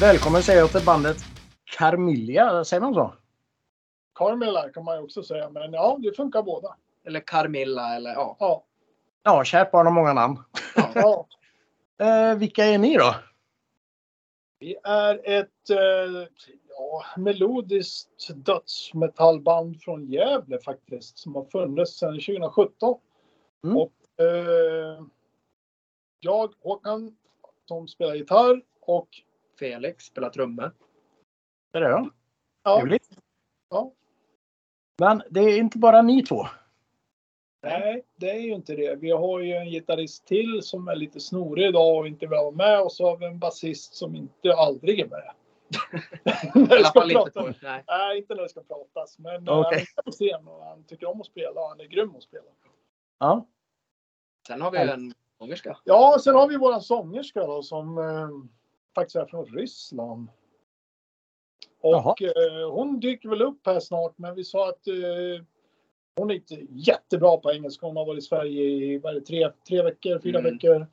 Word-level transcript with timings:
Välkommen 0.00 0.42
säger 0.42 0.60
jag 0.60 0.72
till 0.72 0.84
bandet 0.86 1.16
Carmilla, 1.64 2.64
säger 2.64 2.80
man 2.80 2.94
så? 2.94 3.14
Carmela 4.14 4.68
kan 4.68 4.84
man 4.84 4.96
ju 4.96 5.04
också 5.04 5.22
säga, 5.22 5.50
men 5.50 5.72
ja, 5.72 5.98
det 6.02 6.16
funkar 6.16 6.42
båda. 6.42 6.76
Eller 7.04 7.20
Carmilla 7.20 7.96
eller 7.96 8.10
ja. 8.10 8.36
Ja. 8.38 8.64
Ja, 9.22 9.44
kärt 9.44 9.70
barn 9.70 9.86
har 9.86 9.92
många 9.92 10.12
namn. 10.12 10.38
ja. 10.94 11.26
Eh, 11.98 12.34
vilka 12.34 12.64
är 12.64 12.78
ni 12.78 12.96
då? 12.96 13.14
Vi 14.58 14.76
är 14.84 15.20
ett 15.24 15.70
eh, 15.70 16.28
ja, 16.68 17.04
melodiskt 17.16 18.30
dödsmetallband 18.34 19.82
från 19.82 20.06
Gävle 20.06 20.58
faktiskt, 20.64 21.18
som 21.18 21.34
har 21.34 21.44
funnits 21.44 21.98
sedan 21.98 22.12
2017. 22.12 22.98
Mm. 23.64 23.76
Och, 23.76 23.92
eh, 24.24 25.02
jag, 26.20 26.52
Håkan, 26.62 27.16
som 27.68 27.88
spelar 27.88 28.14
gitarr 28.14 28.62
och 28.80 29.08
Felix 29.60 30.04
spelar 30.04 30.30
trummor. 30.30 30.72
Det 31.72 31.78
är 31.78 31.82
det 31.82 31.88
ja. 31.88 32.10
ja, 32.62 32.76
Trevligt. 32.80 33.08
ja, 33.70 33.92
Men 34.98 35.22
det 35.30 35.40
är 35.40 35.58
inte 35.58 35.78
bara 35.78 36.02
ni 36.02 36.22
två. 36.22 36.46
nej, 37.62 38.02
det 38.16 38.30
är 38.30 38.40
ju 38.40 38.54
inte 38.54 38.74
det. 38.76 38.94
Vi 38.94 39.10
har 39.10 39.40
ju 39.40 39.52
en 39.52 39.70
gitarrist 39.70 40.26
till 40.26 40.62
som 40.62 40.88
är 40.88 40.94
lite 40.96 41.20
snorig 41.20 41.66
idag 41.68 41.98
och 41.98 42.06
inte 42.06 42.26
vill 42.26 42.38
vara 42.38 42.50
med 42.50 42.80
och 42.80 42.92
så 42.92 43.04
har 43.06 43.16
vi 43.16 43.26
en 43.26 43.38
basist 43.38 43.94
som 43.94 44.14
inte 44.14 44.54
aldrig 44.54 45.00
är 45.00 45.06
med. 45.06 45.32
När 46.54 46.72
I 46.76 46.78
alla 46.78 46.88
ska 46.88 47.00
fall 47.00 47.10
inte 47.10 47.30
på. 47.30 47.52
Nej. 47.62 47.84
Nej, 47.86 48.18
inte 48.18 48.34
när 48.34 48.42
det 48.42 48.48
ska 48.48 48.62
pratas. 48.62 49.18
Men 49.18 49.48
Okej. 49.48 49.84
han 50.04 50.12
scen 50.12 50.48
och 50.48 50.64
han 50.64 50.84
tycker 50.84 51.06
om 51.06 51.20
att 51.20 51.26
spela. 51.26 51.68
Han 51.68 51.80
är 51.80 51.84
grym 51.84 52.16
att 52.16 52.22
spela. 52.22 52.50
Ja. 53.18 53.46
Sen 54.46 54.60
har 54.62 54.70
vi 54.70 54.78
en 54.78 55.14
sångerska. 55.38 55.78
Ja, 55.84 56.16
sen 56.24 56.34
har 56.34 56.48
vi 56.48 56.56
våran 56.56 56.82
sångerska 56.82 57.46
då 57.46 57.62
som 57.62 57.98
eh, 57.98 58.28
faktiskt 58.94 59.16
är 59.16 59.26
från 59.26 59.46
Ryssland. 59.46 60.28
Och 61.82 62.22
eh, 62.22 62.70
hon 62.70 63.00
dyker 63.00 63.28
väl 63.28 63.42
upp 63.42 63.66
här 63.66 63.80
snart, 63.80 64.18
men 64.18 64.34
vi 64.34 64.44
sa 64.44 64.68
att 64.68 64.86
eh, 64.86 65.44
hon 66.16 66.30
är 66.30 66.34
inte 66.34 66.66
jättebra 66.70 67.36
på 67.36 67.52
engelska. 67.52 67.86
Hon 67.86 67.96
har 67.96 68.06
varit 68.06 68.18
i 68.18 68.26
Sverige 68.26 68.62
i 68.62 68.98
vad 68.98 69.16
är 69.16 69.20
det, 69.20 69.26
tre, 69.26 69.50
tre 69.68 69.82
veckor, 69.82 70.18
fyra 70.18 70.38
Mm. 70.38 70.52
veckor. 70.52 70.86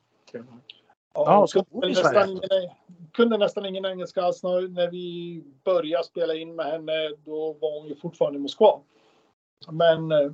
Ja, 1.14 1.46
kunde, 1.52 1.68
hon 1.70 1.84
i 1.84 1.88
nästan 1.88 2.12
Sverige? 2.12 2.32
ingen, 2.32 2.70
kunde 3.12 3.36
nästan 3.38 3.66
ingen 3.66 3.84
engelska 3.84 4.22
alls. 4.22 4.42
När, 4.42 4.68
när 4.68 4.90
vi 4.90 5.44
började 5.64 6.04
spela 6.04 6.34
in 6.34 6.54
med 6.54 6.66
henne, 6.66 7.08
då 7.24 7.52
var 7.52 7.78
hon 7.80 7.88
ju 7.88 7.96
fortfarande 7.96 8.38
i 8.38 8.42
Moskva. 8.42 8.80
Men 9.70 10.12
eh, 10.12 10.30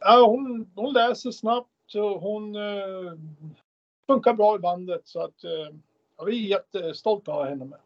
ja, 0.00 0.26
hon, 0.26 0.72
hon 0.74 0.92
läser 0.92 1.30
snabbt 1.30 1.94
och 1.94 2.20
hon 2.20 2.56
eh, 2.56 3.12
funkar 4.06 4.32
bra 4.32 4.56
i 4.56 4.58
bandet. 4.58 5.08
Så 5.08 5.20
att 5.20 5.44
ja, 6.16 6.24
vi 6.24 6.44
är 6.44 6.48
jättestolta 6.48 7.32
att 7.32 7.38
ha 7.38 7.44
henne 7.44 7.64
med. 7.64 7.78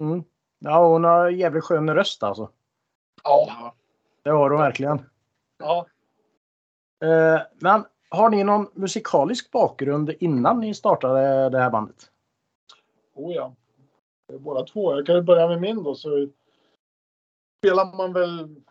Mm. 0.00 0.24
Ja, 0.58 0.88
hon 0.88 1.04
har 1.04 1.30
jävligt 1.30 1.64
skön 1.64 1.94
röst 1.94 2.22
alltså. 2.22 2.50
Ja. 3.24 3.74
Det 4.22 4.30
har 4.30 4.50
hon 4.50 4.58
verkligen. 4.58 5.10
ja. 5.58 5.86
Eh, 7.04 7.40
men 7.54 7.84
har 8.08 8.30
ni 8.30 8.44
någon 8.44 8.70
musikalisk 8.74 9.50
bakgrund 9.50 10.14
innan 10.20 10.60
ni 10.60 10.74
startade 10.74 11.50
det 11.50 11.58
här 11.58 11.70
bandet? 11.70 12.10
Oh 13.14 13.34
ja. 13.34 13.54
Båda 14.38 14.64
två. 14.64 14.96
Jag 14.96 15.06
kan 15.06 15.14
ju 15.14 15.22
börja 15.22 15.48
med 15.48 15.60
min 15.60 15.82
då. 15.82 15.94
Så 15.94 16.28
spelar 17.58 17.96
man 17.96 18.12
väl 18.12 18.62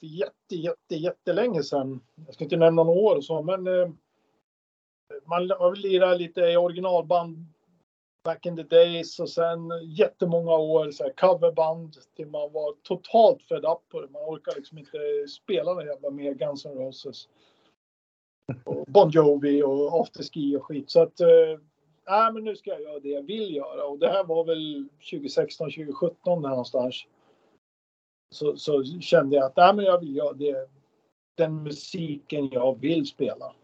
för 0.00 0.06
jätte, 0.06 0.56
jätte, 0.56 0.94
jättelänge 0.94 1.62
sedan. 1.62 2.00
Jag 2.26 2.34
ska 2.34 2.44
inte 2.44 2.56
nämna 2.56 2.84
några 2.84 3.00
år 3.00 3.16
och 3.16 3.24
så, 3.24 3.42
men 3.42 3.66
eh, 3.66 3.88
man 5.24 5.50
har 5.50 5.70
väl 5.70 5.80
lirat 5.80 6.18
lite 6.18 6.40
i 6.40 6.56
originalband 6.56 7.46
back 8.24 8.46
in 8.46 8.56
the 8.56 8.62
days 8.62 9.20
och 9.20 9.30
sen 9.30 9.72
jättemånga 9.82 10.52
år 10.52 10.90
så 10.90 11.04
här 11.04 11.12
coverband 11.12 11.96
till 12.16 12.26
man 12.26 12.52
var 12.52 12.74
totalt 12.82 13.42
fed 13.42 13.64
up 13.64 13.88
på 13.88 14.00
det. 14.00 14.08
Man 14.08 14.22
orkar 14.22 14.52
liksom 14.56 14.78
inte 14.78 14.98
spela 15.28 15.74
den 15.74 15.86
jävla 15.86 16.10
mer 16.10 16.34
Guns 16.34 16.66
N' 16.66 16.74
Roses. 16.74 17.28
Och 18.64 18.86
Bon 18.86 19.10
Jovi 19.10 19.62
och 19.62 20.00
afterski 20.00 20.56
och 20.56 20.64
skit. 20.64 20.90
Så 20.90 21.02
att 21.02 21.20
eh, 21.20 21.58
nej, 22.06 22.32
men 22.32 22.44
nu 22.44 22.56
ska 22.56 22.70
jag 22.70 22.82
göra 22.82 23.00
det 23.00 23.08
jag 23.08 23.22
vill 23.22 23.56
göra. 23.56 23.84
Och 23.84 23.98
det 23.98 24.08
här 24.08 24.24
var 24.24 24.44
väl 24.44 24.88
2016, 25.10 25.70
2017 25.70 26.42
där 26.42 26.48
någonstans. 26.48 27.04
Så, 28.34 28.56
så 28.56 28.84
kände 28.84 29.36
jag 29.36 29.44
att 29.44 29.56
nej, 29.56 29.74
men 29.74 29.84
jag 29.84 30.00
vill 30.00 30.16
göra 30.16 30.32
det, 30.32 30.68
den 31.34 31.62
musiken 31.62 32.48
jag 32.52 32.80
vill 32.80 33.06
spela. 33.06 33.54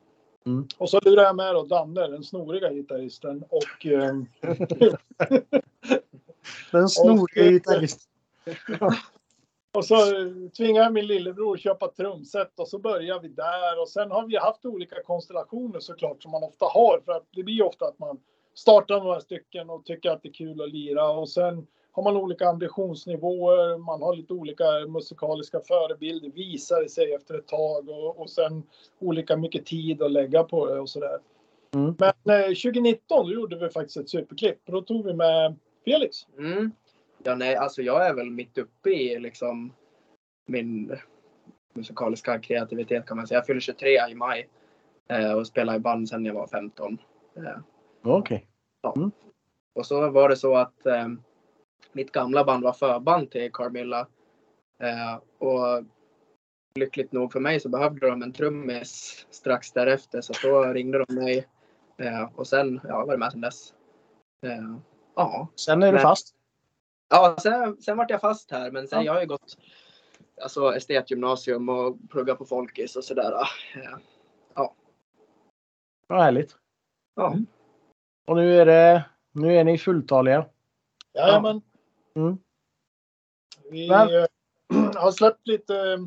Mm. 0.46 0.68
Och 0.78 0.90
så 0.90 1.00
lurade 1.04 1.26
jag 1.26 1.36
med 1.36 1.54
då 1.54 1.64
Danne, 1.64 2.06
den 2.06 2.24
snoriga 2.24 2.72
gitarristen. 2.72 3.44
Och, 3.48 3.86
eh, 3.86 4.14
Den 6.72 6.88
snoriga 6.88 7.44
Och- 7.46 7.52
gitarristen. 7.52 8.10
och 9.72 9.84
så 9.84 9.96
tvingade 10.56 10.84
jag 10.86 10.92
min 10.92 11.06
lillebror 11.06 11.54
att 11.54 11.60
köpa 11.60 11.88
trumset 11.88 12.60
och 12.60 12.68
så 12.68 12.78
började 12.78 13.28
vi 13.28 13.34
där. 13.34 13.80
Och 13.80 13.88
sen 13.88 14.10
har 14.10 14.26
vi 14.26 14.36
haft 14.36 14.64
olika 14.64 15.02
konstellationer 15.02 15.80
såklart 15.80 16.22
som 16.22 16.30
man 16.30 16.42
ofta 16.42 16.66
har. 16.66 17.00
För 17.04 17.12
att 17.12 17.26
det 17.34 17.42
blir 17.42 17.62
ofta 17.62 17.84
att 17.84 17.98
man 17.98 18.18
startar 18.54 19.00
några 19.00 19.20
stycken 19.20 19.70
och 19.70 19.84
tycker 19.84 20.10
att 20.10 20.22
det 20.22 20.28
är 20.28 20.32
kul 20.32 20.62
att 20.62 20.70
lira. 20.72 21.08
Och 21.10 21.28
sen 21.28 21.66
har 21.92 22.02
man 22.02 22.16
olika 22.16 22.48
ambitionsnivåer, 22.48 23.78
man 23.78 24.02
har 24.02 24.16
lite 24.16 24.32
olika 24.32 24.64
musikaliska 24.88 25.60
förebilder, 25.60 26.30
visar 26.30 26.88
sig 26.88 27.14
efter 27.14 27.34
ett 27.38 27.48
tag 27.48 27.88
och, 27.88 28.20
och 28.20 28.30
sen 28.30 28.62
olika 28.98 29.36
mycket 29.36 29.66
tid 29.66 30.02
att 30.02 30.12
lägga 30.12 30.44
på 30.44 30.66
det 30.66 30.80
och 30.80 30.88
sådär. 30.88 31.18
Mm. 31.74 31.94
Men 31.98 32.40
eh, 32.40 32.46
2019 32.46 33.26
då 33.26 33.32
gjorde 33.32 33.56
vi 33.56 33.68
faktiskt 33.70 33.96
ett 33.96 34.10
superklipp 34.10 34.58
och 34.66 34.72
då 34.72 34.82
tog 34.82 35.04
vi 35.04 35.14
med 35.14 35.56
Felix. 35.84 36.16
Mm. 36.38 36.70
Ja, 37.22 37.34
nej, 37.34 37.56
alltså 37.56 37.82
jag 37.82 38.06
är 38.06 38.14
väl 38.14 38.30
mitt 38.30 38.58
uppe 38.58 38.90
i 38.90 39.18
liksom 39.18 39.72
min 40.46 40.98
musikaliska 41.72 42.38
kreativitet 42.38 43.06
kan 43.06 43.16
man 43.16 43.26
säga. 43.26 43.38
Jag 43.38 43.46
fyller 43.46 43.60
23 43.60 43.88
i 44.10 44.14
maj 44.14 44.48
eh, 45.08 45.32
och 45.32 45.46
spelar 45.46 45.76
i 45.76 45.78
band 45.78 46.08
sedan 46.08 46.24
jag 46.24 46.34
var 46.34 46.46
15. 46.46 46.98
Eh, 47.36 47.42
Okej. 48.02 48.46
och 49.74 49.86
så 49.86 50.10
var 50.10 50.28
det 50.28 50.36
så 50.36 50.56
att 50.56 50.86
eh, 50.86 51.08
mitt 51.92 52.12
gamla 52.12 52.44
band 52.44 52.64
var 52.64 52.72
förband 52.72 53.30
till 53.30 53.52
Carmilla. 53.52 54.06
Eh, 54.78 55.16
och 55.38 55.84
lyckligt 56.74 57.12
nog 57.12 57.32
för 57.32 57.40
mig 57.40 57.60
så 57.60 57.68
behövde 57.68 58.10
de 58.10 58.22
en 58.22 58.32
trummis 58.32 59.26
strax 59.30 59.72
därefter 59.72 60.20
så 60.20 60.32
då 60.48 60.64
ringde 60.64 61.04
de 61.04 61.14
mig. 61.14 61.48
Eh, 61.98 62.28
och 62.34 62.46
sen, 62.46 62.80
ja, 62.84 63.04
var 63.04 63.12
det 63.12 63.18
med 63.18 63.32
sedan 63.32 63.40
dess. 63.40 63.74
Eh, 64.46 64.76
ja, 65.14 65.48
Sen 65.56 65.82
är 65.82 65.86
du 65.86 65.92
Men- 65.92 66.02
fast. 66.02 66.34
Ja, 67.08 67.36
sen, 67.42 67.76
sen 67.82 67.96
vart 67.96 68.10
jag 68.10 68.20
fast 68.20 68.50
här. 68.50 68.70
Men 68.70 68.88
sen 68.88 68.98
Ja. 68.98 69.04
jag 69.04 69.12
har 69.12 69.20
ju 69.20 69.26
gått 69.26 69.56
alltså, 70.42 70.74
estetgymnasium 70.76 71.68
och 71.68 71.96
pluggat 72.10 72.38
på 72.38 72.44
Folkis 72.44 72.96
och 72.96 73.04
sådär. 73.04 73.32
Eh, 73.76 73.98
Vad 76.06 76.22
härligt. 76.22 76.56
Ja. 77.14 77.34
Och 78.26 78.36
nu 78.36 78.56
är 78.60 78.66
det 78.66 79.04
nu 79.32 79.56
är 79.56 79.64
ni 79.64 79.78
fulltaliga. 79.78 80.46
Jajamän. 81.14 81.62
Mm. 82.14 82.38
Vi 83.70 83.88
Men- 83.88 84.14
eh, 84.14 84.26
har 84.94 85.10
släppt 85.10 85.46
lite 85.46 85.76
eh, 85.76 85.98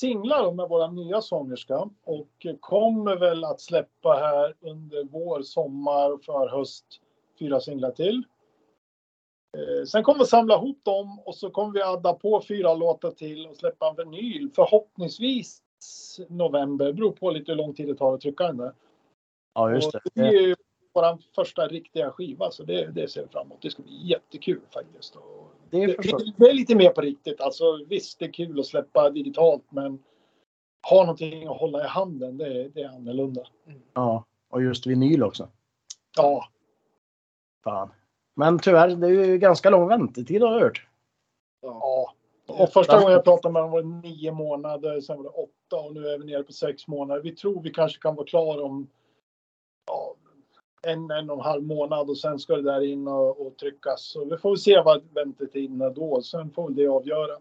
singlar 0.00 0.52
med 0.52 0.68
våra 0.68 0.90
nya 0.90 1.20
sångerska 1.20 1.90
och 2.04 2.46
kommer 2.60 3.16
väl 3.16 3.44
att 3.44 3.60
släppa 3.60 4.12
här 4.12 4.54
under 4.60 5.04
vår, 5.04 5.42
sommar 5.42 6.10
och 6.10 6.24
förhöst 6.24 6.84
fyra 7.38 7.60
singlar 7.60 7.90
till. 7.90 8.22
Eh, 9.56 9.84
Sen 9.84 10.02
kommer 10.02 10.18
vi 10.18 10.26
samla 10.26 10.54
ihop 10.54 10.80
dem 10.82 11.20
och 11.20 11.34
så 11.34 11.50
kommer 11.50 11.72
vi 11.72 11.82
adda 11.82 12.12
på 12.12 12.42
fyra 12.48 12.74
låtar 12.74 13.10
till 13.10 13.46
och 13.46 13.56
släppa 13.56 13.88
en 13.88 13.96
vinyl 13.96 14.50
förhoppningsvis 14.54 15.62
november. 16.28 16.84
Det 16.86 16.92
beror 16.92 17.12
på 17.12 17.30
lite 17.30 17.52
hur 17.52 17.56
lång 17.56 17.74
tid 17.74 17.88
det 17.88 17.94
tar 17.94 18.14
att 18.14 18.20
trycka 18.20 18.44
den 18.46 18.56
där. 18.56 18.72
Ja, 19.54 19.74
just 19.74 19.92
det. 19.92 19.98
Och 20.04 20.10
det 20.14 20.20
är 20.26 20.32
ju 20.40 20.56
vår 20.92 21.18
första 21.34 21.68
riktiga 21.68 22.10
skiva 22.10 22.50
så 22.50 22.62
det, 22.62 22.86
det 22.86 23.08
ser 23.08 23.22
vi 23.22 23.28
fram 23.28 23.46
emot. 23.46 23.62
Det 23.62 23.70
ska 23.70 23.82
bli 23.82 24.06
jättekul 24.06 24.60
faktiskt. 24.74 25.16
Och 25.16 25.52
Det 25.70 25.96
förstår 25.96 26.18
det, 26.18 26.32
det 26.36 26.50
är 26.50 26.54
lite 26.54 26.74
mer 26.74 26.90
på 26.90 27.00
riktigt. 27.00 27.40
Alltså, 27.40 27.84
visst, 27.88 28.18
det 28.18 28.24
är 28.24 28.32
kul 28.32 28.60
att 28.60 28.66
släppa 28.66 29.10
digitalt, 29.10 29.64
men 29.70 30.02
ha 30.90 31.00
någonting 31.02 31.46
att 31.46 31.60
hålla 31.60 31.84
i 31.84 31.88
handen, 31.88 32.38
det, 32.38 32.68
det 32.68 32.80
är 32.82 32.88
annorlunda. 32.88 33.42
Ja, 33.94 34.24
och 34.48 34.62
just 34.62 34.86
vinyl 34.86 35.22
också. 35.22 35.48
Ja, 36.16 36.48
Fan. 37.64 37.92
Men 38.34 38.58
tyvärr, 38.58 38.88
det 38.88 39.06
är 39.06 39.10
ju 39.10 39.38
ganska 39.38 39.70
lång 39.70 39.88
väntetid 39.88 40.42
har 40.42 40.52
jag 40.52 40.60
hört. 40.60 40.86
ja. 41.62 42.14
Och 42.46 42.72
första 42.72 42.98
gången 42.98 43.12
jag 43.12 43.24
pratade 43.24 43.52
med 43.52 43.62
dem 43.62 43.70
var 43.70 43.82
det 43.82 43.88
nio 43.88 44.32
månader, 44.32 45.00
sen 45.00 45.16
var 45.16 45.24
det 45.24 45.30
åtta 45.30 45.76
och 45.86 45.94
nu 45.94 46.08
är 46.08 46.18
vi 46.18 46.24
nere 46.24 46.42
på 46.42 46.52
sex 46.52 46.88
månader. 46.88 47.22
Vi 47.22 47.36
tror 47.36 47.62
vi 47.62 47.70
kanske 47.70 48.02
kan 48.02 48.14
vara 48.14 48.26
klara 48.26 48.62
om 48.62 48.88
ja, 49.86 50.14
en, 50.82 51.10
en 51.10 51.30
och 51.30 51.36
en 51.36 51.44
halv 51.44 51.62
månad 51.62 52.10
och 52.10 52.18
sen 52.18 52.38
ska 52.38 52.56
det 52.56 52.62
där 52.62 52.80
in 52.80 53.08
och, 53.08 53.46
och 53.46 53.56
tryckas. 53.56 54.02
Så 54.02 54.24
vi 54.24 54.36
får 54.36 54.56
se 54.56 54.80
vad 54.80 55.02
väntetiden 55.14 55.80
är 55.80 55.90
då. 55.90 56.22
Sen 56.22 56.50
får 56.50 56.70
det 56.70 56.86
avgöra. 56.88 57.34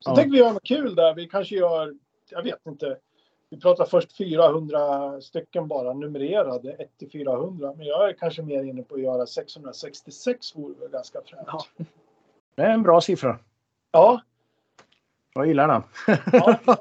Så 0.00 0.10
Ja. 0.10 0.14
tänker 0.16 0.30
vi 0.32 0.38
göra 0.38 0.52
något 0.52 0.64
kul 0.64 0.94
där. 0.94 1.14
Vi 1.14 1.26
kanske 1.28 1.54
gör, 1.56 1.94
jag 2.30 2.42
vet 2.42 2.66
inte. 2.66 2.96
Vi 3.50 3.60
pratar 3.60 3.84
först 3.84 4.16
400 4.16 5.20
stycken 5.20 5.68
bara 5.68 5.92
numrerade, 5.92 6.72
1 6.72 6.98
till 6.98 7.10
400. 7.10 7.74
Men 7.76 7.86
jag 7.86 8.08
är 8.08 8.12
kanske 8.12 8.42
mer 8.42 8.62
inne 8.62 8.82
på 8.82 8.94
att 8.94 9.00
göra 9.00 9.26
666 9.26 10.56
vore 10.56 10.74
väl 10.80 10.88
ganska 10.90 11.20
fränt. 11.26 11.46
Ja. 11.46 11.64
Det 12.54 12.62
är 12.62 12.70
en 12.70 12.82
bra 12.82 13.00
siffra. 13.00 13.38
Ja, 13.92 14.20
Jag 15.34 15.46
gillar 15.46 15.68
den. 15.68 15.82
Ja. 16.32 16.58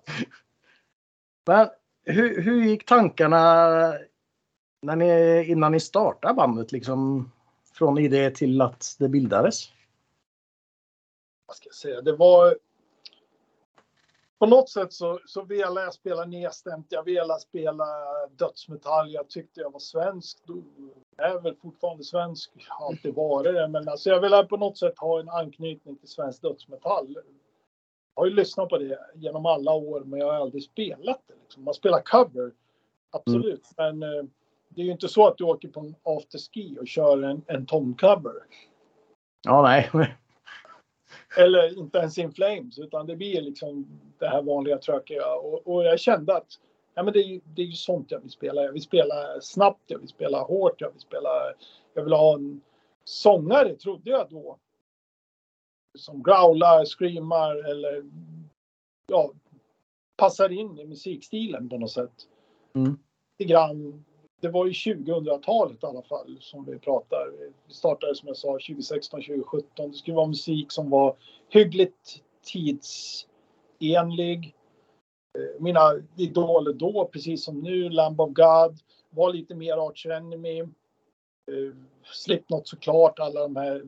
Men 1.45 1.67
hur, 2.05 2.41
hur 2.41 2.63
gick 2.63 2.85
tankarna 2.85 3.93
när 4.81 4.95
ni, 4.95 5.43
innan 5.47 5.71
ni 5.71 5.79
startade 5.79 6.33
bandet? 6.33 6.71
Liksom, 6.71 7.31
från 7.73 7.97
idé 7.97 8.29
till 8.29 8.61
att 8.61 8.95
det 8.99 9.09
bildades? 9.09 9.69
vad 11.49 11.55
ska 11.55 11.67
jag 11.67 11.75
säga, 11.75 12.01
det 12.01 12.15
var 12.15 12.57
på 14.39 14.45
något 14.45 14.69
sätt 14.69 14.93
så, 14.93 15.19
så 15.25 15.43
ville 15.43 15.81
jag 15.81 15.93
spela 15.93 16.25
nedstämt. 16.25 16.87
Jag 16.89 17.03
ville 17.03 17.33
spela 17.39 17.85
dödsmetall. 18.31 19.11
Jag 19.11 19.29
tyckte 19.29 19.61
jag 19.61 19.71
var 19.71 19.79
svensk. 19.79 20.37
Då 20.45 20.63
är 21.17 21.29
jag 21.29 21.43
väl 21.43 21.55
fortfarande 21.55 22.03
svensk. 22.03 22.51
Har 22.67 22.87
alltid 22.87 23.15
varit 23.15 23.53
det. 23.53 23.67
Men 23.67 23.89
alltså 23.89 24.09
jag 24.09 24.21
ville 24.21 24.43
på 24.43 24.57
något 24.57 24.77
sätt 24.77 24.99
ha 24.99 25.19
en 25.19 25.29
anknytning 25.29 25.95
till 25.95 26.07
svensk 26.07 26.41
dödsmetall. 26.41 27.13
Jag 27.13 27.23
har 28.15 28.25
ju 28.25 28.33
lyssnat 28.33 28.69
på 28.69 28.77
det 28.77 28.99
genom 29.15 29.45
alla 29.45 29.73
år, 29.73 30.01
men 30.01 30.19
jag 30.19 30.27
har 30.27 30.33
aldrig 30.33 30.63
spelat 30.63 31.21
det. 31.27 31.33
Liksom. 31.43 31.63
Man 31.63 31.73
spelar 31.73 32.01
cover, 32.01 32.51
absolut. 33.09 33.67
Men 33.77 34.03
eh, 34.03 34.23
det 34.69 34.81
är 34.81 34.85
ju 34.85 34.91
inte 34.91 35.07
så 35.07 35.27
att 35.27 35.37
du 35.37 35.43
åker 35.43 35.67
på 35.67 35.79
en 35.79 35.95
afterski 36.03 36.77
och 36.79 36.87
kör 36.87 37.23
en, 37.23 37.41
en 37.47 37.65
Tom-cover. 37.65 38.35
Ja, 39.43 39.61
nej. 39.61 39.89
Eller 41.37 41.77
inte 41.79 41.97
ens 41.97 42.17
In 42.17 42.31
Flames, 42.33 42.79
utan 42.79 43.07
det 43.07 43.15
blir 43.15 43.41
liksom 43.41 43.99
det 44.17 44.27
här 44.27 44.41
vanliga 44.41 44.77
tråkiga. 44.77 45.35
Och, 45.35 45.67
och 45.67 45.83
jag 45.85 45.99
kände 45.99 46.35
att 46.35 46.59
ja, 46.93 47.03
men 47.03 47.13
det, 47.13 47.19
är, 47.19 47.27
ju- 47.27 47.41
det 47.43 47.61
är 47.61 47.65
ju 47.65 47.71
sånt 47.71 48.11
jag 48.11 48.19
vill 48.19 48.31
spela. 48.31 48.63
Jag 48.63 48.71
vill 48.71 48.81
spela 48.81 49.41
snabbt, 49.41 49.83
jag 49.87 49.99
vill 49.99 50.07
spela 50.09 50.41
hårt, 50.41 50.81
jag 50.81 50.91
vill 50.91 51.01
spela... 51.01 51.29
Jag 51.93 52.03
vill 52.03 52.13
ha 52.13 52.33
en 52.33 52.61
sångare, 53.03 53.75
trodde 53.75 54.09
jag 54.09 54.29
då. 54.29 54.57
Som 55.97 56.23
growlar, 56.23 56.85
screamar 56.85 57.69
eller 57.69 58.03
ja, 59.07 59.31
passar 60.17 60.49
in 60.51 60.79
i 60.79 60.85
musikstilen 60.85 61.69
på 61.69 61.77
något 61.77 61.91
sätt. 61.91 62.27
Mm. 62.75 62.99
Lite 63.39 63.51
grann. 63.51 64.05
Det 64.39 64.49
var 64.49 64.65
ju 64.65 64.71
2000-talet 64.71 65.83
i 65.83 65.85
alla 65.85 66.01
fall 66.01 66.37
som 66.41 66.65
vi 66.65 66.79
pratar. 66.79 67.31
Vi 67.67 67.73
startade 67.73 68.15
som 68.15 68.27
jag 68.27 68.37
sa 68.37 68.47
2016, 68.47 69.21
2017. 69.21 69.91
Det 69.91 69.97
skulle 69.97 70.15
vara 70.15 70.27
musik 70.27 70.71
som 70.71 70.89
var 70.89 71.15
hyggligt 71.49 72.23
tidsenlig. 72.53 74.55
Eh, 75.37 75.61
mina 75.61 75.79
idoler 76.17 76.73
då, 76.73 77.09
precis 77.13 77.45
som 77.45 77.59
nu, 77.59 77.89
Lamb 77.89 78.21
of 78.21 78.29
God, 78.29 78.79
var 79.09 79.33
lite 79.33 79.55
mer 79.55 79.87
Arch 79.87 80.05
Enemy. 80.05 80.59
Eh, 80.59 80.67
Slipknot 82.03 82.67
såklart, 82.67 83.19
alla 83.19 83.41
de 83.41 83.55
här. 83.55 83.83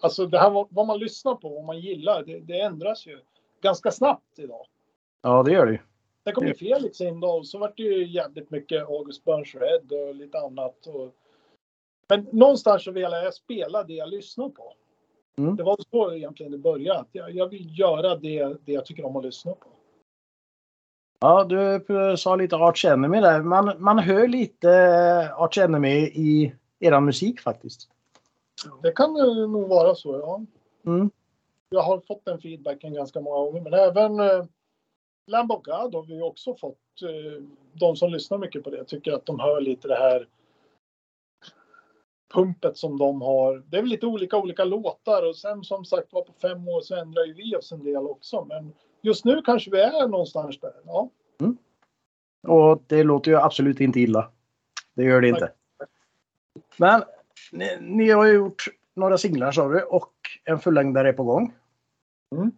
Alltså 0.00 0.26
det 0.26 0.38
här 0.38 0.66
vad 0.70 0.86
man 0.86 0.98
lyssnar 0.98 1.34
på, 1.34 1.48
vad 1.48 1.64
man 1.64 1.80
gillar, 1.80 2.22
det, 2.22 2.40
det 2.40 2.60
ändras 2.60 3.06
ju 3.06 3.20
ganska 3.62 3.90
snabbt 3.90 4.38
idag. 4.38 4.66
Ja, 5.22 5.42
det 5.42 5.52
gör 5.52 5.66
det 5.66 5.72
ju. 5.72 5.78
Sen 6.28 6.34
kom 6.34 6.46
ju 6.46 6.54
Felix 6.54 7.00
in 7.00 7.20
då 7.20 7.28
och 7.28 7.46
så 7.46 7.58
var 7.58 7.72
det 7.76 7.82
ju 7.82 8.06
jävligt 8.06 8.50
mycket 8.50 8.82
August 8.82 9.24
Burns 9.24 9.54
Red 9.54 9.92
och 9.92 10.14
lite 10.14 10.38
annat. 10.38 10.86
Och... 10.86 11.14
Men 12.08 12.26
någonstans 12.32 12.84
så 12.84 12.90
ville 12.90 13.22
jag 13.22 13.34
spela 13.34 13.84
det 13.84 13.92
jag 13.92 14.08
lyssnar 14.08 14.48
på. 14.48 14.74
Mm. 15.38 15.56
Det 15.56 15.62
var 15.62 15.76
så 15.90 16.12
egentligen 16.12 16.52
det 16.52 16.58
började. 16.58 17.04
Jag, 17.12 17.30
jag 17.30 17.48
vill 17.48 17.78
göra 17.78 18.16
det, 18.16 18.56
det 18.64 18.72
jag 18.72 18.86
tycker 18.86 19.06
om 19.06 19.16
att 19.16 19.24
lyssna 19.24 19.52
på. 19.52 19.68
Ja, 21.20 21.44
du 21.44 21.84
sa 22.16 22.36
lite 22.36 22.56
Arch 22.56 22.84
Enemy 22.84 23.20
där. 23.20 23.42
Man, 23.42 23.72
man 23.78 23.98
hör 23.98 24.28
lite 24.28 24.70
Arch 25.34 25.58
Enemy 25.58 25.98
i 25.98 26.54
eran 26.80 27.04
musik 27.04 27.40
faktiskt. 27.40 27.90
Det 28.82 28.92
kan 28.92 29.16
eh, 29.16 29.48
nog 29.48 29.68
vara 29.68 29.94
så, 29.94 30.18
ja. 30.18 30.40
Mm. 30.86 31.10
Jag 31.70 31.82
har 31.82 32.00
fått 32.00 32.24
den 32.24 32.40
feedbacken 32.40 32.94
ganska 32.94 33.20
många 33.20 33.36
gånger. 33.36 33.60
Men 33.60 33.74
även 33.74 34.20
Lamb 35.28 35.52
of 35.52 35.62
God 35.62 35.94
har 35.94 36.06
vi 36.06 36.22
också 36.22 36.54
fått. 36.54 37.02
Eh, 37.02 37.42
de 37.72 37.96
som 37.96 38.10
lyssnar 38.10 38.38
mycket 38.38 38.64
på 38.64 38.70
det 38.70 38.84
tycker 38.84 39.12
att 39.12 39.26
de 39.26 39.40
hör 39.40 39.60
lite 39.60 39.88
det 39.88 39.94
här 39.94 40.28
pumpet 42.34 42.76
som 42.76 42.98
de 42.98 43.22
har. 43.22 43.62
Det 43.66 43.76
är 43.76 43.82
väl 43.82 43.90
lite 43.90 44.06
olika 44.06 44.36
olika 44.36 44.64
låtar 44.64 45.28
och 45.28 45.36
sen 45.36 45.64
som 45.64 45.84
sagt 45.84 46.12
var 46.12 46.22
på 46.22 46.32
fem 46.32 46.68
år 46.68 46.80
så 46.80 46.94
ändrar 46.94 47.24
ju 47.24 47.32
vi 47.34 47.56
oss 47.56 47.72
en 47.72 47.84
del 47.84 48.06
också. 48.06 48.44
Men 48.44 48.72
just 49.02 49.24
nu 49.24 49.42
kanske 49.42 49.70
vi 49.70 49.80
är 49.80 50.08
någonstans 50.08 50.60
där. 50.60 50.74
Ja, 50.84 51.10
Och 52.48 52.82
det 52.86 53.02
låter 53.02 53.30
ju 53.30 53.36
absolut 53.36 53.80
inte 53.80 54.00
illa. 54.00 54.30
Det 54.94 55.04
gör 55.04 55.20
det 55.20 55.28
inte. 55.28 55.52
Men 56.76 57.02
ni, 57.52 57.78
ni 57.80 58.10
har 58.10 58.26
ju 58.26 58.32
gjort 58.32 58.64
några 58.96 59.18
singlar 59.18 59.52
sa 59.52 59.68
du 59.68 59.82
och 59.82 60.12
en 60.44 60.58
fullängdare 60.58 61.08
är 61.08 61.12
på 61.12 61.24
gång. 61.24 61.54
Mm. 62.36 62.52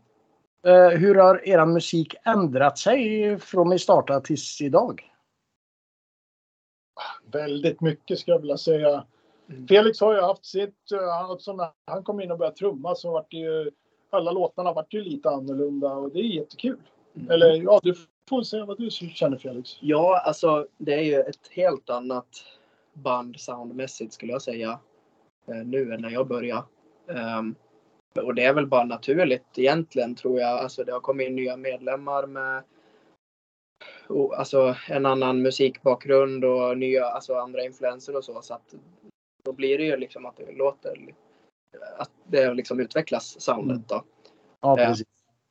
Eh, 0.67 0.89
hur 0.89 1.15
har 1.15 1.49
er 1.49 1.67
musik 1.67 2.15
ändrat 2.25 2.79
sig 2.79 3.39
från 3.39 3.69
ni 3.69 3.79
startade 3.79 4.21
tills 4.27 4.61
idag? 4.61 5.07
väldigt 7.33 7.81
mycket 7.81 8.19
skulle 8.19 8.35
jag 8.35 8.41
vilja 8.41 8.57
säga. 8.57 9.05
Mm. 9.49 9.67
Felix 9.69 10.01
har 10.01 10.15
ju 10.15 10.21
haft 10.21 10.45
sitt, 10.47 10.93
eh, 10.93 10.99
han- 11.47 11.57
när 11.57 11.71
han 11.87 12.03
kom 12.05 12.21
in 12.21 12.31
och 12.31 12.39
började 12.39 12.57
trumma 12.57 12.95
så 12.95 13.11
vart 13.13 13.31
det 13.31 13.37
ju, 13.37 13.71
alla 14.11 14.31
låtarna 14.31 14.73
vart 14.73 14.95
ju 14.95 15.01
lite 15.03 15.31
annorlunda 15.31 15.93
och 15.93 16.13
det 16.13 16.19
är 16.19 16.23
jättekul. 16.25 16.77
Mm. 17.17 17.31
Eller 17.31 17.55
ja, 17.63 17.81
du 17.83 17.95
får 18.29 18.43
säga 18.43 18.65
vad 18.65 18.79
du 18.79 18.91
känner 18.91 19.37
Felix. 19.39 19.71
Ja, 19.81 20.21
alltså 20.27 20.67
det 20.79 20.95
är 20.95 21.03
ju 21.03 21.21
ett 21.21 21.49
helt 21.51 21.91
annat 21.91 22.29
band 22.93 23.41
soundmässigt 23.41 24.13
skulle 24.13 24.33
jag 24.33 24.43
säga. 24.43 24.79
eh, 25.47 25.55
Nu 25.57 25.93
än 25.95 26.01
när 26.03 26.11
jag 26.11 26.29
började. 26.29 26.63
Ehm, 27.09 27.55
och 28.15 28.35
det 28.35 28.45
är 28.45 28.53
väl 28.53 28.67
bara 28.67 28.85
naturligt 28.85 29.59
egentligen 29.59 30.15
tror 30.15 30.41
jag. 30.41 30.59
Alltså 30.59 30.85
det 30.85 30.93
har 30.93 31.01
kommit 31.01 31.29
in 31.29 31.37
nya 31.37 31.57
medlemmar 31.57 32.27
med 32.27 32.63
och, 34.07 34.39
alltså, 34.39 34.77
en 34.89 35.07
annan 35.07 35.43
musikbakgrund 35.43 36.45
och 36.45 36.79
nya, 36.79 37.05
alltså 37.05 37.35
andra 37.35 37.65
influenser 37.65 38.17
och 38.17 38.25
så. 38.25 38.43
Så 38.43 38.55
att 38.55 38.75
då 39.45 39.53
blir 39.53 39.79
det 39.79 39.85
ju 39.85 39.97
liksom 39.97 40.27
att 40.27 40.37
det 40.37 40.53
låter 40.53 41.15
att 41.99 42.11
det 42.25 42.55
liksom 42.55 42.81
utvecklas 42.81 43.41
soundet 43.41 43.89
då. 43.89 44.05
Ja, 44.61 44.81
Ja. 44.81 44.87
precis. 44.87 45.07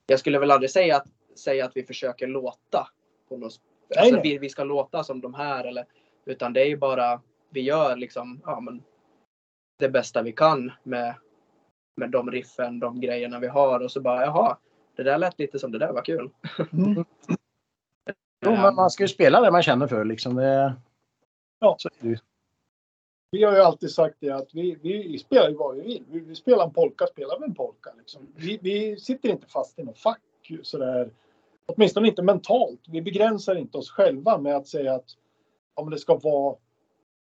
Jag 0.07 0.19
skulle 0.19 0.39
väl 0.39 0.51
aldrig 0.51 0.71
säga 0.71 0.97
att, 0.97 1.07
säga 1.35 1.65
att 1.65 1.75
vi 1.75 1.83
försöker 1.83 2.27
låta. 2.27 2.87
På 3.29 3.37
något, 3.37 3.61
Nej, 3.89 3.99
alltså, 3.99 4.15
nej. 4.15 4.23
Vi, 4.23 4.37
vi 4.37 4.49
ska 4.49 4.63
låta 4.63 5.03
som 5.03 5.21
de 5.21 5.33
här. 5.33 5.65
Eller, 5.65 5.85
utan 6.25 6.53
det 6.53 6.61
är 6.61 6.65
ju 6.65 6.77
bara, 6.77 7.21
vi 7.49 7.61
gör 7.61 7.95
liksom 7.95 8.41
ja, 8.45 8.59
men, 8.59 8.83
det 9.79 9.89
bästa 9.89 10.21
vi 10.21 10.31
kan 10.31 10.71
med, 10.83 11.15
med 11.99 12.11
de 12.11 12.31
riffen, 12.31 12.79
de 12.79 13.01
grejerna 13.01 13.39
vi 13.39 13.47
har. 13.47 13.79
Och 13.79 13.91
så 13.91 14.01
bara, 14.01 14.25
jaha, 14.25 14.57
det 14.95 15.03
där 15.03 15.17
lät 15.17 15.39
lite 15.39 15.59
som 15.59 15.71
det 15.71 15.79
där 15.79 15.93
var 15.93 16.01
kul. 16.01 16.29
Mm. 16.73 17.05
Jo, 18.45 18.51
men 18.51 18.75
man 18.75 18.89
ska 18.89 19.03
ju 19.03 19.07
spela 19.07 19.41
det 19.41 19.51
man 19.51 19.63
känner 19.63 19.87
för 19.87 20.05
liksom. 20.05 20.35
Det, 20.35 20.75
Ja. 21.59 21.75
Så 21.79 21.89
är 21.99 22.09
det. 22.09 22.21
Vi 23.31 23.43
har 23.43 23.55
ju 23.55 23.61
alltid 23.61 23.91
sagt 23.91 24.15
det 24.19 24.29
att 24.29 24.53
vi, 24.53 24.77
vi 24.81 25.19
spelar 25.19 25.49
ju 25.49 25.55
vad 25.55 25.75
vi 25.75 25.81
vill. 25.81 26.03
Vi, 26.09 26.19
vi 26.19 26.35
spelar 26.35 26.65
en 26.65 26.73
polka, 26.73 27.07
spelar 27.07 27.39
vi 27.39 27.45
en 27.45 27.53
polka. 27.53 27.93
Liksom. 27.97 28.27
Vi, 28.35 28.59
vi 28.61 28.97
sitter 28.99 29.29
inte 29.29 29.47
fast 29.47 29.79
i 29.79 29.83
något 29.83 29.99
fack 29.99 30.21
sådär. 30.61 31.09
Åtminstone 31.65 32.07
inte 32.07 32.21
mentalt. 32.21 32.79
Vi 32.87 33.01
begränsar 33.01 33.55
inte 33.55 33.77
oss 33.77 33.91
själva 33.91 34.37
med 34.37 34.55
att 34.55 34.67
säga 34.67 34.93
att 34.93 35.17
ja, 35.75 35.83
men 35.83 35.91
det 35.91 35.97
ska 35.97 36.15
vara 36.15 36.55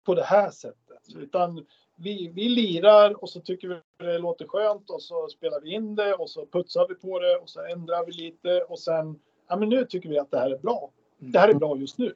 på 0.06 0.14
det 0.14 0.22
här 0.22 0.50
sättet. 0.50 1.14
Utan 1.16 1.66
vi, 2.02 2.28
vi 2.34 2.48
lirar 2.48 3.22
och 3.22 3.30
så 3.30 3.40
tycker 3.40 3.68
vi 3.68 3.80
det 4.06 4.18
låter 4.18 4.46
skönt 4.46 4.90
och 4.90 5.02
så 5.02 5.28
spelar 5.28 5.60
vi 5.60 5.70
in 5.72 5.94
det 5.94 6.14
och 6.14 6.30
så 6.30 6.46
putsar 6.46 6.88
vi 6.88 6.94
på 6.94 7.18
det 7.18 7.36
och 7.36 7.50
så 7.50 7.64
ändrar 7.66 8.06
vi 8.06 8.12
lite 8.12 8.62
och 8.62 8.78
sen 8.78 9.20
ja, 9.48 9.56
men 9.56 9.68
nu 9.68 9.84
tycker 9.84 10.08
vi 10.08 10.18
att 10.18 10.30
det 10.30 10.38
här 10.38 10.50
är 10.50 10.58
bra. 10.58 10.90
Det 11.18 11.38
här 11.38 11.48
är 11.48 11.54
bra 11.54 11.76
just 11.76 11.98
nu. 11.98 12.14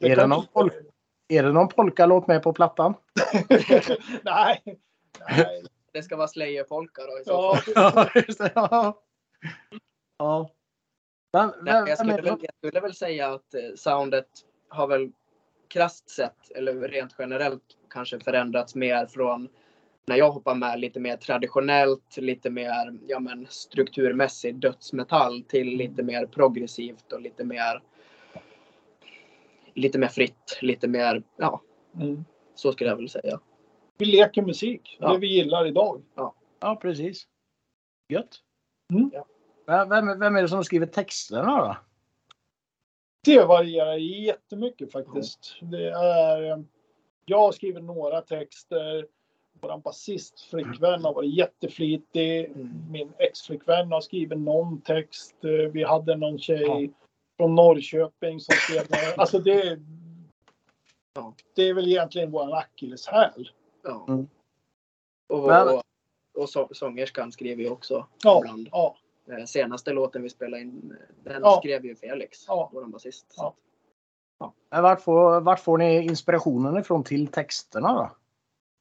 Är 0.00 0.16
det 0.16 0.26
någon 0.26 0.44
folk- 0.52 0.74
Är 1.28 1.42
det 1.42 1.52
någon 1.52 1.68
polkalåt 1.68 2.26
med 2.26 2.42
på 2.42 2.52
plattan? 2.52 2.94
nej. 4.22 4.62
nej. 5.28 5.64
Det 5.92 6.02
ska 6.02 6.16
vara 6.16 6.28
Slayer-polka 6.28 7.02
då 7.06 7.18
i 7.20 7.24
så 7.24 7.30
Ja, 7.30 7.56
fall. 7.56 7.92
Ja, 8.14 8.22
just 8.26 8.38
det. 8.38 8.52
Ja. 8.54 9.02
ja. 10.18 10.50
Men, 11.32 11.52
Nej, 11.62 11.84
jag, 11.88 11.98
skulle 11.98 12.16
det 12.16 12.22
väl, 12.22 12.38
jag 12.40 12.54
skulle 12.56 12.80
väl 12.80 12.94
säga 12.94 13.32
att 13.32 13.54
eh, 13.54 13.60
soundet 13.76 14.28
har 14.68 14.86
väl 14.86 15.12
krasst 15.72 16.10
sett, 16.10 16.50
eller 16.54 16.74
rent 16.88 17.14
generellt 17.18 17.62
kanske 17.90 18.20
förändrats 18.20 18.74
mer 18.74 19.06
från 19.06 19.48
när 20.06 20.16
jag 20.16 20.30
hoppar 20.30 20.54
med 20.54 20.80
lite 20.80 21.00
mer 21.00 21.16
traditionellt, 21.16 22.16
lite 22.16 22.50
mer 22.50 22.98
ja, 23.08 23.20
men, 23.20 23.46
strukturmässigt 23.50 24.60
dödsmetall 24.60 25.42
till 25.42 25.66
lite 25.66 26.02
mer 26.02 26.26
progressivt 26.26 27.12
och 27.12 27.20
lite 27.20 27.44
mer 27.44 27.82
lite 29.74 29.98
mer 29.98 30.08
fritt, 30.08 30.58
lite 30.60 30.88
mer, 30.88 31.22
ja, 31.36 31.62
Mm. 32.00 32.24
så 32.54 32.72
skulle 32.72 32.90
jag 32.90 32.96
väl 32.96 33.08
säga. 33.08 33.40
Vi 33.98 34.04
leker 34.06 34.42
musik. 34.42 34.96
Ja. 35.00 35.12
Det 35.12 35.18
vi 35.18 35.26
gillar 35.26 35.66
idag. 35.66 36.02
ja, 36.60 36.76
precis. 36.82 37.26
Gött. 38.08 38.36
Mm. 38.92 39.10
Ja. 39.12 39.26
Vem, 39.66 39.88
vem, 39.88 40.18
vem 40.20 40.36
är 40.36 40.42
det 40.42 40.48
som 40.48 40.64
skriver 40.64 40.86
texterna 40.86 41.56
då? 41.60 41.76
Det 43.24 43.44
varierar 43.44 43.94
jättemycket 43.96 44.92
faktiskt. 44.92 45.56
Det 45.60 45.90
är, 45.90 46.50
eh, 46.50 46.58
jag 47.24 47.54
skriver 47.54 47.80
några 47.80 48.20
texter. 48.20 49.06
Vår 49.60 49.78
basist, 49.78 50.40
flickvän, 50.40 51.04
har 51.04 51.14
varit 51.14 51.34
jätteflitig. 51.34 52.44
Mm. 52.44 52.70
Min 52.90 53.12
ex-flickvän 53.18 53.92
har 53.92 54.00
skrivit 54.00 54.38
någon 54.38 54.80
text. 54.80 55.44
Eh, 55.44 55.50
Vi 55.50 55.84
hade 55.84 56.16
någon 56.16 56.38
tjej 56.38 56.92
från 57.36 57.54
Norrköping 57.54 58.40
som 58.40 58.54
skrev 58.54 58.86
Alltså 59.16 59.38
det, 59.38 59.78
Ja. 61.14 61.34
det 61.54 61.62
är 61.62 61.74
väl 61.74 61.88
egentligen 61.88 62.30
vår 62.30 62.56
akilleshäl. 62.56 63.50
Ja. 63.82 64.04
Mm. 64.08 64.28
Och, 65.28 65.72
och, 65.74 65.82
och 66.42 66.48
så, 66.48 66.68
sångerskan 66.72 67.32
skriver 67.32 67.62
ju 67.62 67.70
också 67.70 68.06
Ja, 68.24 68.38
ibland. 68.44 68.68
ja, 68.72 68.96
Senaste 69.46 69.92
låten 69.92 70.22
vi 70.22 70.28
spelade 70.30 70.62
in, 70.62 70.96
den 71.24 71.42
Ja. 71.42 71.56
skrev 71.58 71.84
ju 71.86 71.94
Felix, 71.96 72.44
Ja. 72.48 72.70
vår 72.72 72.84
basist. 72.84 73.34
Ja. 73.36 73.54
Men 74.70 74.82
vart 74.82 75.00
får, 75.00 75.40
vart 75.40 75.60
får 75.60 75.78
ni 75.78 76.02
inspirationen 76.02 76.76
ifrån 76.76 77.04
till 77.04 77.26
texterna 77.26 77.94
då? 77.94 78.10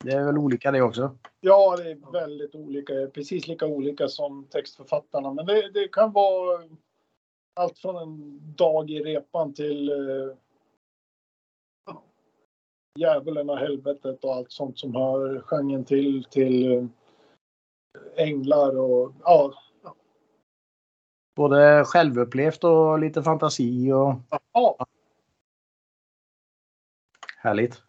Det 0.04 0.12
är 0.12 0.26
väl 0.26 0.38
olika 0.38 0.72
det 0.72 0.82
också? 0.82 1.18
ja, 1.40 1.76
det 1.78 1.92
är 1.92 2.12
väldigt 2.12 2.56
olika. 2.56 2.94
Precis 3.14 3.48
lika 3.48 3.66
olika 3.66 4.08
som 4.08 4.46
textförfattarna. 4.46 5.34
Men 5.34 5.46
det, 5.46 5.72
det 5.72 5.88
kan 5.88 6.12
vara 6.12 6.64
allt 7.54 7.78
från 7.78 7.96
en 7.96 8.40
dag 8.56 8.90
i 8.90 9.00
repan 9.04 9.54
till 9.54 9.90
eh, 9.90 10.36
Ja. 11.86 12.04
djävulen 13.00 13.50
och 13.50 13.58
helvetet 13.58 14.24
och 14.24 14.34
allt 14.36 14.52
sånt 14.52 14.80
som 14.80 14.96
hör 14.96 15.42
genren 15.46 15.86
till. 15.86 16.24
Till 16.24 16.72
eh, 16.72 16.86
änglar 18.16 18.78
och 18.80 19.14
ja, 19.24 19.54
Både 21.36 21.84
självupplevt 21.86 22.64
och 22.64 23.00
lite 23.00 23.24
fantasi 23.24 23.92
och 23.92 24.16
ja, 24.54 24.78
härligt. 27.38 27.82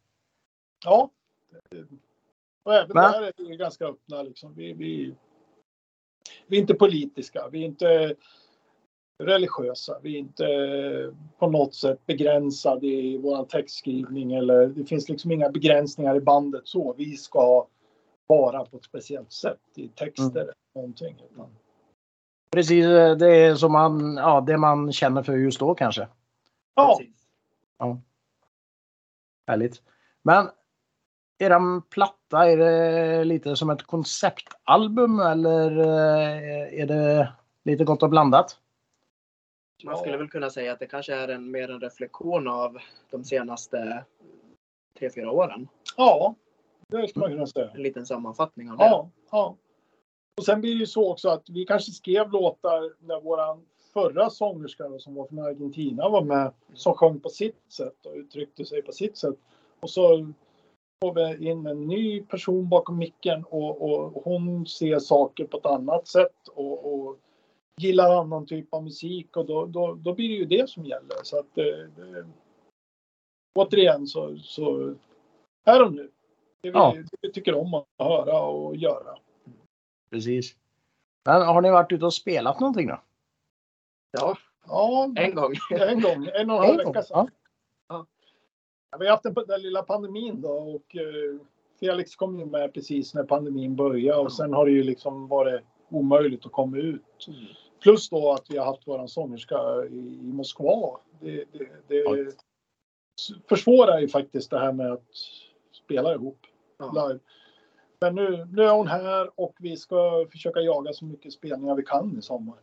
ja. 0.84 1.10
Och 2.62 2.74
även 2.74 2.90
Men- 2.94 3.12
där 3.12 3.22
är 3.22 3.32
vi 3.36 3.56
ganska 3.56 3.86
öppna 3.86 4.22
liksom. 4.22 4.54
Vi, 4.54 4.72
vi, 4.72 5.14
vi 6.46 6.56
är 6.56 6.60
inte 6.60 6.74
politiska. 6.74 7.48
Vi 7.48 7.62
är 7.62 7.66
inte 7.66 8.14
religiösa. 9.18 9.98
Vi 10.02 10.14
är 10.14 10.18
inte 10.18 11.14
på 11.38 11.50
något 11.50 11.74
sätt 11.74 12.06
begränsade 12.06 12.86
i 12.86 13.18
vår 13.18 13.44
textskrivning 13.44 14.32
eller 14.32 14.66
det 14.66 14.84
finns 14.84 15.08
liksom 15.08 15.32
inga 15.32 15.48
begränsningar 15.50 16.16
i 16.16 16.20
bandet 16.20 16.68
så. 16.68 16.94
Vi 16.98 17.16
ska 17.16 17.66
vara 18.26 18.64
på 18.64 18.76
ett 18.76 18.84
speciellt 18.84 19.32
sätt 19.32 19.60
i 19.74 19.88
texter 19.88 20.40
eller 20.40 20.54
någonting. 20.74 21.22
Utan, 21.32 21.56
Precis, 22.52 22.84
eh, 22.84 23.16
det 23.16 23.36
är 23.36 23.54
som 23.54 23.72
man, 23.72 24.16
ja, 24.16 24.40
det 24.40 24.58
man 24.58 24.92
känner 24.92 25.22
för 25.22 25.32
just 25.32 25.60
då 25.60 25.74
kanske. 25.74 26.08
ja, 26.74 26.96
Precis. 26.98 27.16
Härligt. 29.46 29.82
Men 30.22 30.48
eran 31.38 31.82
platta, 31.82 32.50
är 32.50 32.56
det 32.56 33.24
lite 33.24 33.56
som 33.56 33.70
ett 33.70 33.82
konceptalbum 33.82 35.20
eller 35.20 35.78
eh, 35.78 36.80
är 36.80 36.86
det 36.86 37.32
lite 37.64 37.84
gott 37.84 38.02
och 38.02 38.10
blandat? 38.10 38.58
Man 39.84 39.96
skulle 39.96 40.16
väl 40.16 40.30
kunna 40.30 40.50
säga 40.50 40.72
att 40.72 40.78
det 40.78 40.86
kanske 40.86 41.14
är 41.14 41.28
en, 41.28 41.50
mer 41.50 41.70
en 41.70 41.80
reflektion 41.80 42.48
av 42.48 42.78
de 43.10 43.24
senaste 43.24 44.04
tre, 44.98 45.10
fyra 45.10 45.30
åren. 45.30 45.68
ja, 45.96 46.34
det 46.88 47.08
skulle 47.08 47.22
man 47.22 47.30
kunna 47.30 47.46
säga. 47.46 47.70
En 47.74 47.82
liten 47.82 48.06
sammanfattning 48.06 48.70
av 48.70 48.78
det. 48.78 48.84
Ja, 48.84 49.10
ja. 49.30 49.56
Och 50.36 50.44
sen 50.44 50.60
blir 50.60 50.74
det 50.74 50.80
ju 50.80 50.86
så 50.86 51.10
också 51.10 51.28
att 51.28 51.50
vi 51.50 51.64
kanske 51.64 51.92
skrev 51.92 52.30
låtar 52.30 53.06
när 53.06 53.20
våran 53.20 53.66
förra 53.92 54.30
sångerska 54.30 54.88
då, 54.88 54.98
som 54.98 55.14
var 55.14 55.26
från 55.26 55.38
Argentina 55.38 56.08
var 56.08 56.22
med, 56.22 56.52
som 56.74 56.94
sjöng 56.94 57.20
på 57.20 57.28
sitt 57.28 57.60
sätt 57.68 58.06
och 58.06 58.14
uttryckte 58.14 58.64
sig 58.64 58.82
på 58.82 58.92
sitt 58.92 59.16
sätt. 59.16 59.36
Och 59.80 59.90
så 59.90 60.32
får 61.04 61.14
vi 61.14 61.50
in 61.50 61.66
en 61.66 61.86
ny 61.86 62.22
person 62.22 62.68
bakom 62.68 62.98
micken 62.98 63.44
och, 63.44 63.82
och 63.82 64.24
hon 64.24 64.66
ser 64.66 64.98
saker 64.98 65.44
på 65.44 65.58
ett 65.58 65.66
annat 65.66 66.08
sätt 66.08 66.48
och, 66.54 66.94
och 66.94 67.18
gillar 67.80 68.20
annan 68.20 68.46
typ 68.46 68.74
av 68.74 68.84
musik 68.84 69.36
och 69.36 69.46
då, 69.46 69.66
då, 69.66 69.94
då 69.94 70.14
blir 70.14 70.28
det 70.28 70.34
ju 70.34 70.44
det 70.44 70.70
som 70.70 70.84
gäller. 70.84 71.16
Så 71.22 71.38
att 71.38 71.54
det, 71.54 71.86
det, 71.96 72.26
återigen 73.54 74.06
så, 74.06 74.38
så 74.38 74.94
här 75.66 75.84
och 75.86 75.92
nu. 75.92 76.10
Det 76.60 76.70
vi, 76.70 76.78
Ja. 76.78 76.94
det 76.96 77.16
vi 77.20 77.32
tycker 77.32 77.54
om 77.54 77.74
att 77.74 77.86
höra 77.98 78.42
och 78.42 78.76
göra. 78.76 79.18
Precis. 80.12 80.56
Men 81.24 81.42
har 81.42 81.60
ni 81.62 81.70
varit 81.70 81.92
ute 81.92 82.04
och 82.04 82.14
spelat 82.14 82.60
någonting 82.60 82.88
då? 82.88 83.00
Ja, 84.10 84.36
Ja, 84.68 85.12
en 85.16 85.34
gång. 85.34 85.52
en 85.70 86.00
gång. 86.00 86.28
En 86.34 86.50
och 86.50 86.56
en 86.56 86.66
halv 86.66 86.76
vecka 86.76 87.02
sedan. 87.02 87.30
ja. 87.88 88.06
Ja, 88.90 88.98
vi 88.98 89.04
har 89.06 89.10
haft 89.10 89.22
den, 89.22 89.34
den 89.48 89.62
lilla 89.62 89.82
pandemin 89.82 90.40
då 90.40 90.48
och 90.52 90.96
eh, 90.96 91.40
Felix 91.80 92.16
kom 92.16 92.38
ju 92.38 92.44
med 92.46 92.74
precis 92.74 93.14
när 93.14 93.24
pandemin 93.24 93.76
började 93.76 94.20
och 94.20 94.32
sen 94.32 94.52
har 94.52 94.66
det 94.66 94.72
ju 94.72 94.82
liksom 94.82 95.28
varit 95.28 95.62
omöjligt 95.88 96.46
att 96.46 96.52
komma 96.52 96.76
ut. 96.76 97.28
Plus 97.82 98.08
då 98.10 98.32
att 98.32 98.50
vi 98.50 98.58
har 98.58 98.64
haft 98.66 98.88
våran 98.88 99.08
sångerska 99.08 99.56
i, 99.90 99.96
i 100.22 100.32
Moskva. 100.32 101.00
Det, 101.20 101.44
det, 101.52 101.68
det 101.88 101.94
Ja. 101.96 102.16
försvårar 103.48 104.00
ju 104.00 104.08
faktiskt 104.08 104.50
det 104.50 104.58
här 104.58 104.72
med 104.72 104.92
att 104.92 105.06
spela 105.84 106.14
ihop 106.14 106.38
Ja. 106.78 107.08
live. 107.08 107.20
Men 108.02 108.14
nu, 108.14 108.46
nu 108.52 108.62
är 108.62 108.72
hon 108.72 108.86
här 108.86 109.30
och 109.40 109.54
vi 109.58 109.76
ska 109.76 110.26
försöka 110.30 110.60
jaga 110.60 110.92
så 110.92 111.04
mycket 111.04 111.32
spelningar 111.32 111.74
vi 111.74 111.82
kan 111.82 112.18
i 112.18 112.22
sommar. 112.22 112.56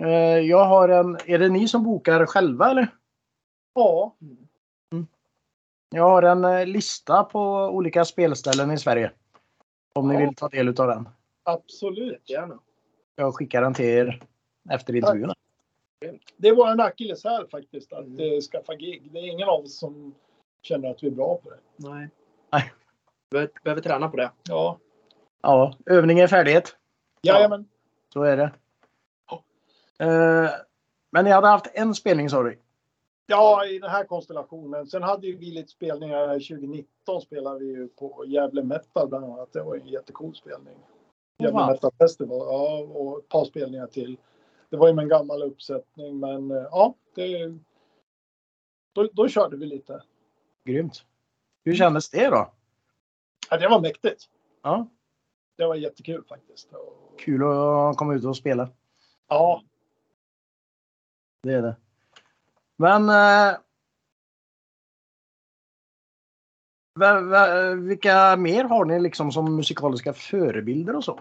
Eh, 0.00 0.38
Jag 0.38 0.64
har 0.64 0.88
en, 0.88 1.18
är 1.26 1.38
det 1.38 1.48
ni 1.48 1.68
som 1.68 1.82
bokar 1.84 2.26
själva 2.26 2.70
eller? 2.70 2.86
Ja, 3.74 4.14
Jag 5.94 6.02
har 6.08 6.22
en 6.22 6.44
eh, 6.44 6.66
lista 6.66 7.24
på 7.24 7.40
olika 7.68 8.04
spelställen 8.04 8.70
i 8.70 8.78
Sverige. 8.78 9.10
Om 9.94 10.08
ni 10.08 10.14
Ja. 10.14 10.20
vill 10.20 10.34
ta 10.34 10.48
del 10.48 10.68
av 10.68 10.74
den. 10.86 11.08
absolut. 11.42 12.30
Gärna. 12.30 12.58
Jag 13.16 13.34
skickar 13.34 13.62
den 13.62 13.74
till 13.74 13.84
er 13.84 14.22
efter 14.70 14.96
intervjun. 14.96 15.32
Det 16.36 16.48
är 16.48 16.54
vår 16.54 16.80
akilleshäl 16.80 17.46
faktiskt, 17.48 17.92
att 17.92 18.04
Mm. 18.06 18.32
eh, 18.34 18.40
skaffa 18.40 18.74
gig. 18.74 19.08
Det 19.12 19.18
är 19.18 19.26
ingen 19.32 19.48
av 19.48 19.60
oss 19.60 19.78
som 19.78 20.14
känner 20.62 20.90
att 20.90 21.02
vi 21.02 21.06
är 21.06 21.10
bra 21.10 21.36
på 21.42 21.50
det. 21.50 21.58
Nej. 21.76 22.08
Nej. 22.52 22.72
Behöver, 23.32 23.50
behöver 23.64 23.82
träna 23.82 24.08
på 24.08 24.16
det. 24.16 24.30
Ja, 24.48 24.78
Ja, 25.42 25.74
övning 25.86 26.18
är 26.18 26.26
färdighet. 26.26 26.76
jajamän. 27.22 27.68
Så 28.12 28.22
är 28.22 28.36
det. 28.36 28.52
Eh, 29.98 30.50
Men 31.10 31.24
ni 31.24 31.30
hade 31.30 31.46
haft 31.46 31.66
en 31.74 31.94
spelning 31.94 32.30
sa 32.30 32.42
du? 32.42 32.58
Ja, 33.26 33.66
i 33.66 33.78
den 33.78 33.90
här 33.90 34.04
konstellationen. 34.04 34.86
Sen 34.86 35.02
hade 35.02 35.26
vi 35.26 35.50
lite 35.50 35.68
spelningar 35.68 36.28
2019 36.28 37.20
spelade 37.20 37.58
vi 37.58 37.66
ju 37.66 37.88
på 37.88 38.24
Gävle 38.26 38.62
Metal 38.62 39.08
bland 39.08 39.24
annat. 39.24 39.52
Det 39.52 39.62
var 39.62 39.76
en 39.76 39.86
jättecool 39.86 40.34
spelning. 40.34 40.74
Gävle 41.38 41.58
Wow. 41.58 41.66
Metal 41.66 41.90
Festival, 41.98 42.38
ja, 42.38 42.78
och 42.78 43.18
ett 43.18 43.28
par 43.28 43.44
spelningar 43.44 43.86
till. 43.86 44.16
Det 44.70 44.76
var 44.76 44.88
ju 44.88 44.94
med 44.94 45.02
en 45.02 45.08
gammal 45.08 45.42
uppsättning, 45.42 46.18
men 46.20 46.50
eh, 46.50 46.56
ja, 46.70 46.94
det, 47.14 47.58
då, 48.92 49.08
då 49.12 49.28
körde 49.28 49.56
vi 49.56 49.66
lite. 49.66 50.02
Grymt. 50.64 51.04
Hur 51.64 51.74
kändes 51.74 52.10
det 52.10 52.28
då? 52.28 52.52
Ja, 53.52 53.58
det 53.58 53.68
var 53.68 53.80
mäktigt. 53.80 54.28
Ja, 54.62 54.88
Det 55.56 55.66
var 55.66 55.74
jättekul 55.74 56.24
faktiskt. 56.24 56.72
Och, 56.72 57.20
kul 57.20 57.42
att 57.42 57.96
komma 57.96 58.14
ut 58.14 58.24
och 58.24 58.36
spela. 58.36 58.68
ja, 59.28 59.62
Det 61.42 61.52
är 61.52 61.62
det. 61.62 61.76
Men 62.76 63.08
eh, 63.08 63.56
vilka 67.76 68.36
mer 68.36 68.64
har 68.64 68.84
ni 68.84 69.00
liksom 69.00 69.32
som 69.32 69.56
musikaliska 69.56 70.12
förebilder 70.12 70.96
och 70.96 71.04
så? 71.04 71.20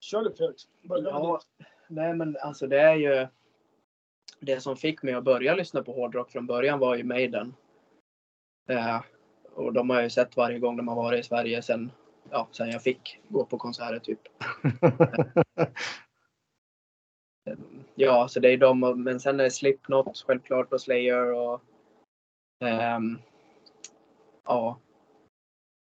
kör 0.00 0.22
du 0.22 0.34
Felix. 0.34 0.62
Ja, 0.82 1.40
nej 1.88 2.14
men 2.14 2.36
alltså 2.36 2.66
det 2.66 2.80
är 2.80 2.94
ju 2.94 3.26
det 4.40 4.60
som 4.60 4.76
fick 4.76 5.02
mig 5.02 5.14
att 5.14 5.24
börja 5.24 5.54
lyssna 5.54 5.82
på 5.82 5.92
hårdrock 5.92 6.30
från 6.30 6.46
början 6.46 6.78
var 6.78 6.94
ju 6.94 7.04
Maiden. 7.04 7.54
Eh, 8.68 9.00
och 9.54 9.72
de 9.72 9.90
har 9.90 9.96
jag 9.96 10.04
ju 10.04 10.10
sett 10.10 10.36
varje 10.36 10.58
gång 10.58 10.76
de 10.76 10.88
har 10.88 10.96
varit 10.96 11.20
i 11.20 11.28
Sverige 11.28 11.62
sen, 11.62 11.90
ja, 12.30 12.48
sen 12.50 12.70
jag 12.70 12.82
fick 12.82 13.20
gå 13.28 13.44
på 13.44 13.58
konserter 13.58 13.98
typ. 13.98 14.20
Ja, 17.94 18.28
så 18.28 18.40
det 18.40 18.48
är 18.48 18.56
de, 18.58 19.02
men 19.02 19.20
sen 19.20 19.40
är 19.40 19.44
det 19.44 19.50
Slipknot 19.50 20.24
självklart 20.26 20.72
och 20.72 20.80
Slayer 20.80 21.32
och 21.32 21.60
ehm, 22.60 23.18
ja. 24.44 24.78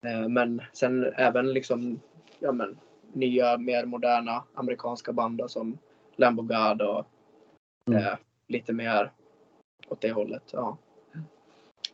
Eh, 0.06 0.28
men 0.28 0.62
sen 0.74 1.04
även 1.16 1.54
liksom, 1.54 2.00
ja 2.40 2.52
men 2.52 2.80
nya 3.14 3.58
mer 3.58 3.86
moderna 3.86 4.44
amerikanska 4.54 5.14
band 5.14 5.38
då, 5.38 5.48
som 5.48 5.78
Lamb 6.16 6.40
of 6.40 6.48
God 6.48 6.82
och 6.82 7.06
Mm. 7.88 8.04
eh, 8.04 8.14
lite 8.48 8.74
mer 8.74 9.12
åt 9.88 10.02
det 10.02 10.12
hållet. 10.12 10.44
Ja. 10.52 10.78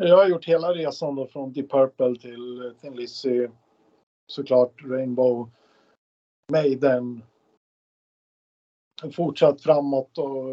Jag 0.02 0.18
har 0.18 0.28
gjort 0.28 0.46
hela 0.46 0.74
resan 0.74 1.16
då 1.16 1.28
från 1.28 1.54
Deep 1.54 1.72
Purple 1.72 2.16
till 2.16 2.74
Thin 2.82 2.96
Lizzy. 2.96 3.48
Såklart 4.28 4.74
Rainbow. 4.84 5.50
Maiden. 6.52 7.24
Fortsatt 9.14 9.62
framåt 9.62 10.18
och 10.18 10.46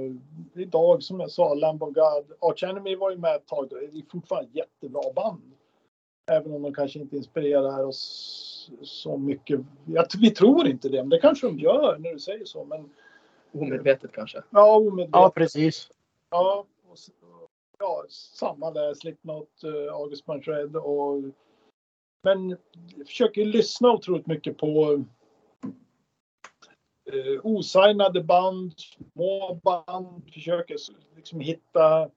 idag 0.55 1.03
som 1.03 1.21
jag 1.21 1.31
sa 1.31 1.55
Lamb 1.55 1.83
of 1.83 1.95
God. 1.95 2.33
Arch 2.41 2.62
Enemy 2.62 2.97
var 2.97 3.11
ju 3.11 3.17
med 3.17 3.37
ett 3.37 3.47
tag. 3.47 3.69
Det 3.71 3.76
är 3.76 4.11
fortfarande 4.11 4.50
jättebra 4.53 5.12
band. 5.15 5.53
Även 6.31 6.53
om 6.53 6.62
de 6.62 6.75
kanske 6.75 6.99
inte 6.99 7.17
inspirerar 7.17 7.85
oss 7.85 8.71
så 8.83 9.17
mycket. 9.17 9.61
Jag, 9.85 10.07
vi 10.21 10.31
tror 10.31 10.69
inte 10.69 10.88
det, 10.88 11.03
men 11.03 11.09
det 11.09 11.21
kanske 11.21 11.47
de 11.47 11.59
gör 11.59 11.99
när 11.99 12.12
du 12.12 12.19
säger 12.19 12.45
så. 12.45 12.65
Men 12.65 12.91
Omedvetet 13.53 14.12
kanske. 14.12 14.43
ja, 14.50 14.76
omedvetet. 14.76 15.11
Ja, 15.12 15.33
precis. 15.35 15.91
Ja, 16.31 16.67
och, 16.88 16.99
ja 17.78 18.04
samma 18.11 18.71
där. 18.71 18.95
Slipknot, 18.95 19.64
eh, 19.64 19.95
August 19.95 20.26
Manfred 20.26 20.76
och... 20.76 21.23
Men 22.23 22.56
jag 22.97 23.06
försöker 23.06 23.45
lyssna 23.45 23.92
otroligt 23.92 24.26
mycket 24.26 24.59
på 24.59 25.04
eh, 27.12 27.40
osignade 27.42 28.23
band, 28.23 28.73
små 28.78 29.61
band. 29.64 30.33
Försöker 30.33 30.76
liksom 31.16 31.40
hitta 31.40 32.11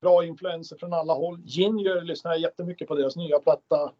bra 0.00 0.24
influenser 0.24 0.76
från 0.76 0.92
alla 0.92 1.14
håll. 1.14 1.40
Ginger 1.44 2.00
lyssnar 2.00 2.30
jag 2.30 2.40
jättemycket 2.40 2.88
på 2.88 2.94
deras 2.94 3.16
nya 3.16 3.38
platta. 3.38 3.92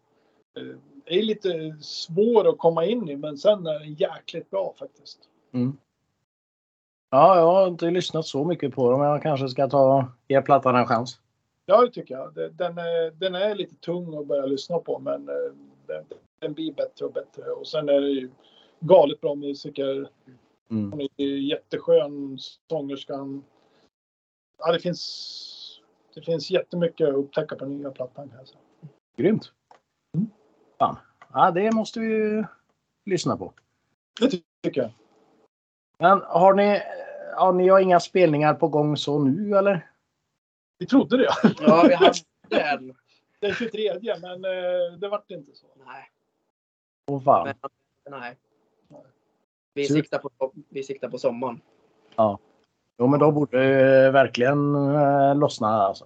Eh, 0.57 0.77
är 1.05 1.23
lite 1.23 1.77
svår 1.81 2.49
att 2.49 2.59
komma 2.59 2.85
in 2.85 3.09
i, 3.09 3.17
men 3.17 3.39
sen 3.39 3.67
är 3.67 3.79
den 3.79 3.95
jäkligt 3.95 4.51
bra 4.51 4.75
faktiskt. 4.79 5.19
Mm. 5.53 5.77
Ja, 7.11 7.37
jag 7.37 7.47
har 7.47 7.67
inte 7.69 7.91
lyssnat 7.91 8.27
så 8.27 8.45
mycket 8.45 8.75
på 8.75 8.91
dem. 8.91 9.01
Jag 9.01 9.23
kanske 9.23 9.49
ska 9.49 9.69
ta 9.69 10.13
ge 10.29 10.43
plattan 10.43 10.77
en 10.77 10.87
chans. 10.87 11.21
Ja, 11.67 11.81
det 11.81 11.91
tycker 11.91 12.15
jag. 12.15 12.35
Den 12.53 12.79
är, 12.79 13.11
den 13.11 13.35
är 13.35 13.55
lite 13.55 13.75
tung 13.75 14.19
att 14.19 14.27
börja 14.27 14.47
lyssna 14.47 14.79
på, 14.79 14.99
men 14.99 15.29
eh, 15.29 15.35
den, 15.87 16.05
den 16.39 16.53
blir 16.53 16.73
bättre 16.73 17.05
och 17.05 17.13
bättre. 17.13 17.43
Och 17.51 17.67
sen 17.67 17.89
är 17.89 18.01
det 18.01 18.09
ju 18.09 18.31
galet 18.81 19.21
bra 19.21 19.35
musiker. 19.35 20.09
Mm. 20.71 20.93
Hon 20.93 21.01
är 21.01 21.25
jätteskön, 21.25 22.39
sångerskan. 22.71 23.45
Ja, 24.59 24.73
det 24.73 24.79
finns, 24.79 25.81
det 26.15 26.23
finns 26.23 26.51
jättemycket 26.51 27.09
att 27.09 27.15
upptäcka 27.15 27.57
på 27.57 27.65
nya 27.65 27.91
plattan. 27.91 28.29
Säga. 28.29 28.61
Grymt. 29.17 29.53
Mm. 30.17 30.31
Fan. 30.79 30.97
Ja, 31.33 31.51
det 31.51 31.73
måste 31.73 32.01
vi 32.01 32.07
ju 32.07 32.45
lyssna 33.07 33.37
på. 33.37 33.53
Det 34.21 34.31
ty- 34.31 34.43
tycker 34.63 34.81
jag. 34.81 34.91
Men 35.99 36.23
har 36.27 36.55
ni, 36.55 36.81
ja, 37.37 37.53
ni 37.53 37.69
har 37.69 37.81
inga 37.81 38.01
spelningar 38.01 38.55
på 38.55 38.69
gång 38.69 38.97
så 38.97 39.19
nu 39.19 39.57
eller? 39.57 39.91
Vi 40.79 40.87
trodde 40.87 41.17
det. 41.17 41.29
Ja, 41.61 41.85
vi 41.89 41.95
hade 41.95 42.15
en. 42.51 42.95
Den 43.41 43.55
23, 43.55 43.99
men 44.21 44.45
eh, 44.45 44.99
det 44.99 45.09
vart 45.09 45.31
inte 45.31 45.55
så. 45.55 45.67
Nej. 45.77 46.11
Fan. 47.25 47.47
Men, 47.47 48.21
nej. 48.21 48.37
Vi 49.75 49.85
siktar, 49.85 50.19
på, 50.19 50.53
vi 50.69 50.83
siktar 50.83 51.09
på 51.09 51.19
sommaren. 51.19 51.61
Jo, 52.99 53.07
men 53.07 53.21
då 53.21 53.33
borde 53.33 53.59
det 53.59 54.11
verkligen 54.11 54.75
eh, 54.75 55.37
lossna 55.37 55.69
alltså. 55.69 56.05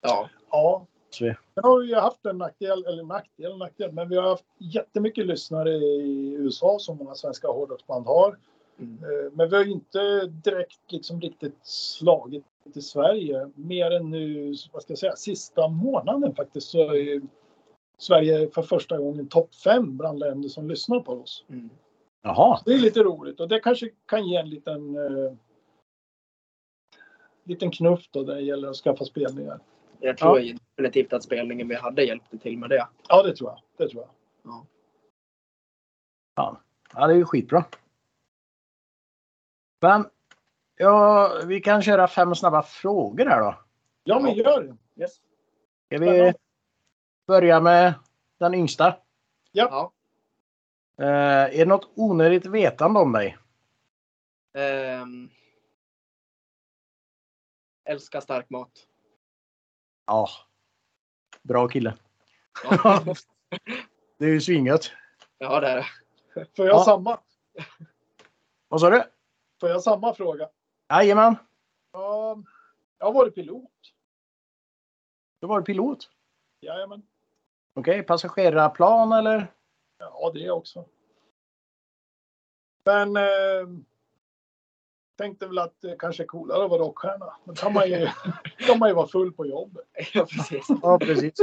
Ja. 0.00 0.28
Ja, 0.50 0.86
vi, 1.20 1.34
Sen 1.54 1.64
har 1.64 1.80
vi 1.80 1.86
ju 1.86 1.94
haft 1.94 2.26
en 2.26 2.38
nackdel, 2.38 2.86
eller 2.86 3.02
nackdel, 3.02 3.58
nackdel, 3.58 3.92
men 3.92 4.08
vi 4.08 4.16
har 4.16 4.28
haft 4.28 4.44
jättemycket 4.58 5.26
lyssnare 5.26 5.70
i 5.70 6.34
USA 6.38 6.76
som 6.80 6.96
många 6.96 7.14
svenska 7.14 7.48
hårdrocksband 7.48 8.06
har. 8.06 8.38
Mm. 8.78 9.04
Eh, 9.04 9.32
Men 9.32 9.50
vi 9.50 9.56
har 9.56 9.64
ju 9.64 9.70
inte 9.70 10.26
direkt 10.26 10.92
liksom 10.92 11.20
riktigt 11.20 11.58
slagit 11.62 12.44
i 12.74 12.82
Sverige 12.82 13.50
mer 13.54 13.90
än 13.90 14.10
nu, 14.10 14.54
vad 14.72 14.82
ska 14.82 14.90
jag 14.90 14.98
säga, 14.98 15.16
sista 15.16 15.68
månaden 15.68 16.34
faktiskt 16.34 16.68
så 16.68 16.94
är 16.94 17.20
Sverige 17.98 18.50
för 18.50 18.62
första 18.62 18.98
gången 18.98 19.28
topp 19.28 19.54
fem 19.54 19.96
bland 19.96 20.18
länder 20.18 20.48
som 20.48 20.68
lyssnar 20.68 21.00
på 21.00 21.12
oss. 21.12 21.44
Mm. 21.48 21.70
jaha. 22.22 22.60
Det 22.64 22.72
är 22.72 22.78
lite 22.78 23.02
roligt 23.02 23.40
och 23.40 23.48
det 23.48 23.60
kanske 23.60 23.90
kan 24.06 24.28
ge 24.28 24.36
en 24.36 24.50
liten 24.50 24.96
eh, 24.96 25.32
liten 27.44 27.70
knuff 27.70 28.08
då 28.10 28.20
när 28.20 28.34
det 28.34 28.40
gäller 28.40 28.68
att 28.68 28.76
skaffa 28.76 29.04
spelningar. 29.04 29.60
Jag 30.00 30.18
tror 30.18 30.58
definitivt 30.76 31.12
att 31.12 31.22
spelningen 31.22 31.68
vi 31.68 31.74
hade 31.74 32.02
hjälpte 32.02 32.38
till 32.38 32.58
med 32.58 32.70
det. 32.70 32.88
Ja, 33.08 33.22
det 33.22 33.36
tror 33.36 33.50
jag. 33.50 33.60
Det 33.76 33.92
tror 33.92 34.02
jag. 34.02 34.10
Ja, 36.94 37.06
det 37.06 37.12
är 37.12 37.16
ju 37.16 37.24
skitbra. 37.24 37.64
Men 39.80 40.06
ja, 40.76 41.32
vi 41.46 41.60
kan 41.60 41.82
köra 41.82 42.08
fem 42.08 42.34
snabba 42.34 42.62
frågor 42.62 43.26
här 43.26 43.40
då. 43.40 43.54
Ja, 44.04 44.20
men 44.20 44.34
gör 44.34 44.62
det. 44.62 45.02
Yes. 45.02 45.12
Ska 45.86 45.98
vi 45.98 46.32
börja 47.26 47.60
med 47.60 47.94
den 48.38 48.54
yngsta? 48.54 48.96
Ja. 49.52 49.92
Eh, 51.00 51.06
är 51.06 51.58
det 51.58 51.64
något 51.64 51.90
onödigt 51.94 52.46
vetande 52.46 53.00
om 53.00 53.12
dig? 53.12 53.38
Ehm. 54.54 55.30
älskar 57.84 58.20
stark 58.20 58.50
mat. 58.50 58.70
Ja. 60.06 60.28
Bra 61.42 61.68
kille. 61.68 61.94
Ja, 62.70 63.04
Det 64.18 64.24
är 64.24 64.28
ju 64.30 64.40
svinget. 64.40 64.90
ja 65.38 65.60
det 65.60 65.68
är 65.68 65.76
det. 65.76 65.86
Får 66.56 66.66
jag 66.66 66.76
Ja. 66.76 66.84
samma? 66.84 67.18
Vad 68.68 68.80
sa 68.80 68.90
du? 68.90 69.02
Får 69.60 69.68
jag 69.68 69.82
samma 69.82 70.14
fråga? 70.14 70.48
Jajamän. 70.90 71.36
Ja, 71.92 72.42
jag 72.98 73.06
har 73.06 73.12
varit 73.12 73.34
pilot. 73.34 73.70
Du 75.40 75.46
var 75.46 75.62
pilot. 75.62 76.10
Jajamän. 76.60 77.02
Okej, 77.74 78.02
passagerarplan 78.02 79.12
eller? 79.12 79.52
Ja, 79.98 80.30
det 80.34 80.50
också. 80.50 80.84
Men 82.84 83.16
eh, 83.16 83.68
tänkte 85.18 85.46
väl 85.46 85.58
att 85.58 85.80
det 85.80 85.96
kanske 85.98 86.22
är 86.22 86.26
coolare 86.26 86.64
att 86.64 86.70
vara 86.70 86.82
rockstjärna. 86.82 87.36
Då 87.44 87.54
kan 87.54 87.72
man 87.72 87.90
ju, 87.90 88.08
kan 88.66 88.78
man 88.78 88.88
ju 88.88 88.94
vara 88.94 89.06
full 89.06 89.32
på 89.32 89.46
jobbet. 89.46 89.84
Ja, 90.14 90.26
precis. 90.26 90.66
Ja, 90.82 90.98
precis. 90.98 91.34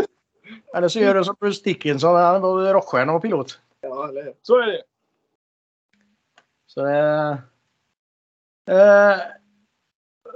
Eller 0.75 0.87
så 0.87 0.99
gör 0.99 1.15
du 1.15 1.23
som 1.23 1.35
Bruce 1.39 1.61
Dickinson. 1.63 2.15
Han 2.15 2.41
var 2.41 2.73
rockstjärna 2.73 3.13
och 3.13 3.21
pilot. 3.21 3.59
Ja, 3.81 4.09
eller? 4.09 4.35
Så 4.41 4.59
är 4.59 4.67
det. 4.67 4.83
Så 6.65 6.81
det... 6.81 7.37
Eh, 8.65 9.17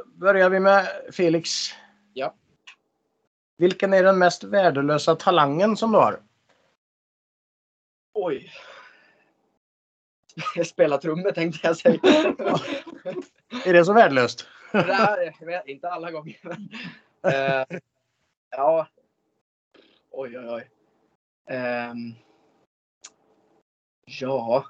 börjar 0.05 0.49
vi 0.49 0.59
med 0.59 0.87
Felix. 1.11 1.49
Ja. 2.13 2.35
Vilken 3.57 3.93
är 3.93 4.03
den 4.03 4.17
mest 4.19 4.43
värdelösa 4.43 5.15
talangen 5.15 5.77
som 5.77 5.91
du 5.91 5.97
har? 5.97 6.21
Oj. 8.13 8.51
Spela 10.65 10.97
trummor 10.97 11.31
tänkte 11.31 11.67
jag 11.67 11.77
säga. 11.77 11.99
Är 13.65 13.73
det 13.73 13.85
så 13.85 13.93
värdelöst? 13.93 14.47
Nej, 14.73 15.63
inte 15.65 15.89
alla 15.89 16.11
gånger. 16.11 16.37
eh, 17.23 17.79
ja. 18.49 18.87
Oj, 20.11 20.39
oj, 20.39 20.49
oj. 20.49 20.69
Ehm, 21.49 22.13
ja. 24.05 24.65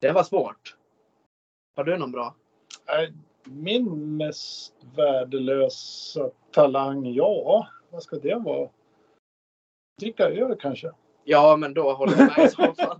Det 0.00 0.12
var 0.12 0.22
svårt. 0.22 0.76
Har 1.76 1.84
du 1.84 1.96
någon 1.96 2.12
bra? 2.12 2.34
Min 3.44 4.16
mest 4.16 4.74
värdelösa 4.96 6.30
talang, 6.50 7.14
ja, 7.14 7.68
vad 7.90 8.02
ska 8.02 8.16
det 8.16 8.34
vara? 8.34 8.68
Dricka 10.00 10.28
öl 10.28 10.56
kanske? 10.60 10.90
Ja, 11.24 11.56
men 11.56 11.74
då 11.74 11.92
håller 11.92 12.16
jag 12.18 12.38
med 12.38 12.46
i 12.46 12.48
så 12.48 12.74
fall. 12.74 12.98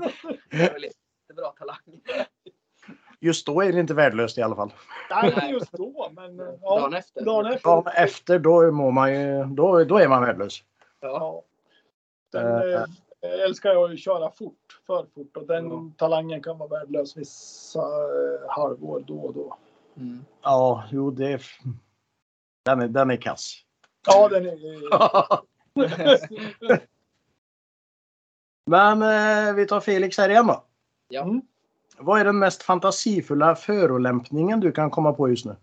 Det 0.51 0.57
är 0.57 0.73
väl 0.73 0.91
bra 1.37 1.55
talang. 1.59 2.01
Just 3.21 3.47
då 3.47 3.61
är 3.61 3.73
det 3.73 3.81
inte 3.81 3.95
värdelöst 3.95 4.39
i 4.39 4.43
alla 4.43 4.57
fall. 4.57 4.73
Nej, 5.11 5.29
inte 5.29 5.47
just 5.47 5.73
då, 5.73 6.11
men 6.13 6.41
eh, 6.41 6.47
ja, 6.63 6.81
Dagen 6.81 6.95
efter. 6.95 7.25
dagen 7.25 7.47
efter. 7.47 7.71
Ja, 7.71 7.83
men 7.85 7.95
efter 8.05 8.39
då 8.39 8.73
mår 8.73 8.91
man 8.91 9.15
ju, 9.15 9.45
då, 9.45 9.85
då 9.85 9.99
är 9.99 10.09
man 10.09 10.23
värdelös. 10.23 10.63
Ja. 11.01 11.43
Ja. 12.33 12.87
Älskar 13.23 13.71
jag 13.71 13.93
att 13.93 13.99
köra 13.99 14.31
fort, 14.31 14.81
för 14.87 15.07
fort. 15.15 15.37
Och 15.37 15.47
den 15.47 15.71
Ja. 15.71 15.91
talangen 15.97 16.43
kan 16.43 16.59
vara 16.59 16.69
värdelös 16.69 17.17
vissa 17.17 17.81
eh, 17.81 18.49
halvår 18.49 19.05
då 19.07 19.19
och 19.19 19.35
då. 19.35 19.57
Mm. 19.97 20.25
Ja, 20.43 20.85
jo 20.91 21.11
det 21.11 21.33
är... 21.33 21.43
Den 22.65 22.81
är, 22.81 22.89
den 22.89 23.11
är 23.11 23.17
kass. 23.17 23.63
Ja, 24.07 24.29
den 24.29 24.47
är... 24.47 24.57
Men 28.71 29.03
eh, 29.03 29.55
vi 29.55 29.67
tar 29.67 29.81
Felix 29.81 30.19
här 30.19 30.29
igen 30.29 30.47
då. 30.47 30.65
Ja. 31.09 31.23
Mm. 31.23 31.43
Vad 31.99 32.21
är 32.21 32.25
den 32.25 32.39
mest 32.39 32.63
fantasifulla 32.63 33.55
förolämpningen 33.55 34.61
du 34.61 34.73
kan 34.73 34.91
komma 34.91 35.13
på 35.13 35.29
just 35.29 35.45
nu? 35.45 35.57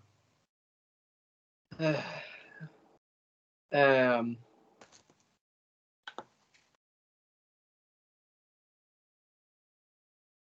Eh, 1.79 1.99
ehm. 3.71 4.35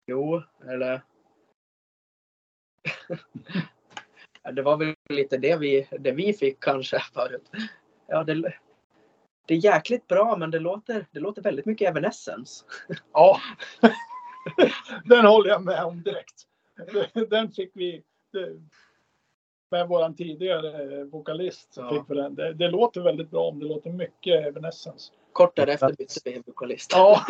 Jo, 0.09 0.43
eller... 0.69 1.03
Det 4.53 4.63
var 4.63 4.77
väl 4.77 4.95
lite 5.09 5.39
det 5.39 5.57
vi, 5.57 5.89
det 5.99 6.13
vi 6.13 6.33
fick 6.33 6.61
kanske 6.61 6.99
förut. 7.15 7.51
Ja, 8.07 8.25
det, 8.25 8.53
det 9.47 9.55
är 9.55 9.59
jäkligt 9.65 10.07
bra 10.07 10.37
men 10.37 10.51
det 10.51 10.59
låter, 10.59 11.07
det 11.13 11.21
låter 11.21 11.43
väldigt 11.43 11.67
mycket 11.67 11.89
Evanescence. 11.89 12.65
Ja. 13.13 13.41
den 15.05 15.27
håller 15.27 15.51
jag 15.51 15.65
med 15.65 15.85
om 15.85 16.03
direkt. 16.03 16.47
Den 17.31 17.53
fick 17.53 17.71
vi... 17.75 18.03
Med 19.71 19.89
våran 19.89 20.17
tidigare 20.17 21.05
vokalist. 21.05 21.75
Ja. 21.77 21.91
fick 21.91 22.11
vi 22.11 22.15
den. 22.15 22.35
Det, 22.35 22.53
det 22.53 22.69
låter 22.69 23.01
väldigt 23.01 23.31
bra 23.31 23.49
om 23.49 23.59
det 23.59 23.67
låter 23.67 23.91
mycket 23.91 24.47
Evanescence. 24.47 25.13
Kort 25.33 25.57
därefter 25.57 25.93
bytte 25.99 26.21
vi 26.25 26.43
vokalist. 26.47 26.93
Ja, 26.93 27.27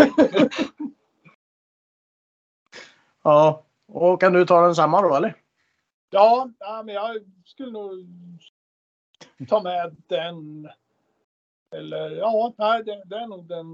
Ja. 3.29 3.65
Och 3.87 4.21
kan 4.21 4.33
du 4.33 4.47
ta 4.47 4.61
den 4.61 4.75
samma 4.75 5.03
då 5.03 5.17
eller? 5.17 5.35
ja, 6.11 6.51
ja 6.59 6.83
men 6.83 6.95
jag 6.95 7.17
skulle 7.45 7.73
nog 7.73 8.07
ta 9.49 9.63
med 9.63 9.97
den. 10.07 10.69
Eller 11.77 12.11
ja, 12.11 12.55
nej, 12.59 12.85
det, 12.85 13.03
det 13.05 13.17
är 13.17 13.27
nog 13.27 13.45
den. 13.45 13.67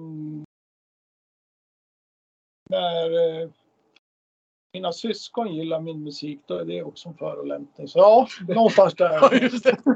När 2.71 3.41
eh, 3.43 3.49
mina 4.73 4.93
syskon 4.93 5.55
gillar 5.55 5.81
min 5.81 6.05
musik, 6.05 6.41
då 6.47 6.59
är 6.59 6.65
det 6.65 6.83
också 6.83 7.09
en 7.09 7.17
förolämpning. 7.17 7.89
Så 7.89 7.99
ja, 7.99 8.29
någonstans 8.49 8.95
där. 8.95 9.35
just 9.43 9.65
det. 9.65 9.77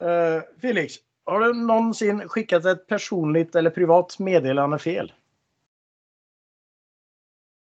Eh, 0.00 0.42
Felix, 0.60 0.94
har 1.24 1.40
du 1.40 1.54
någonsin 1.54 2.28
skickat 2.28 2.64
ett 2.64 2.86
personligt 2.86 3.54
eller 3.54 3.70
privat 3.70 4.18
meddelande 4.18 4.78
fel? 4.78 5.12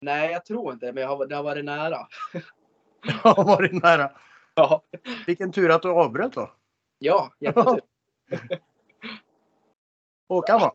Nej, 0.01 0.31
jag 0.31 0.45
tror 0.45 0.73
inte 0.73 0.91
men 0.93 1.03
jag 1.03 1.09
har, 1.09 1.25
det 1.25 1.35
har 1.35 1.43
varit 1.43 1.65
nära. 1.65 2.07
Har 3.23 3.43
varit 3.43 3.83
nära. 3.83 4.11
Ja, 4.55 4.81
Vilken 5.27 5.51
tur 5.51 5.69
att 5.71 5.81
du 5.81 5.89
avbröt 5.89 6.33
då. 6.33 6.51
ja 6.99 7.31
jättetur. 7.39 7.81
Håkan 10.29 10.59
då? 10.59 10.73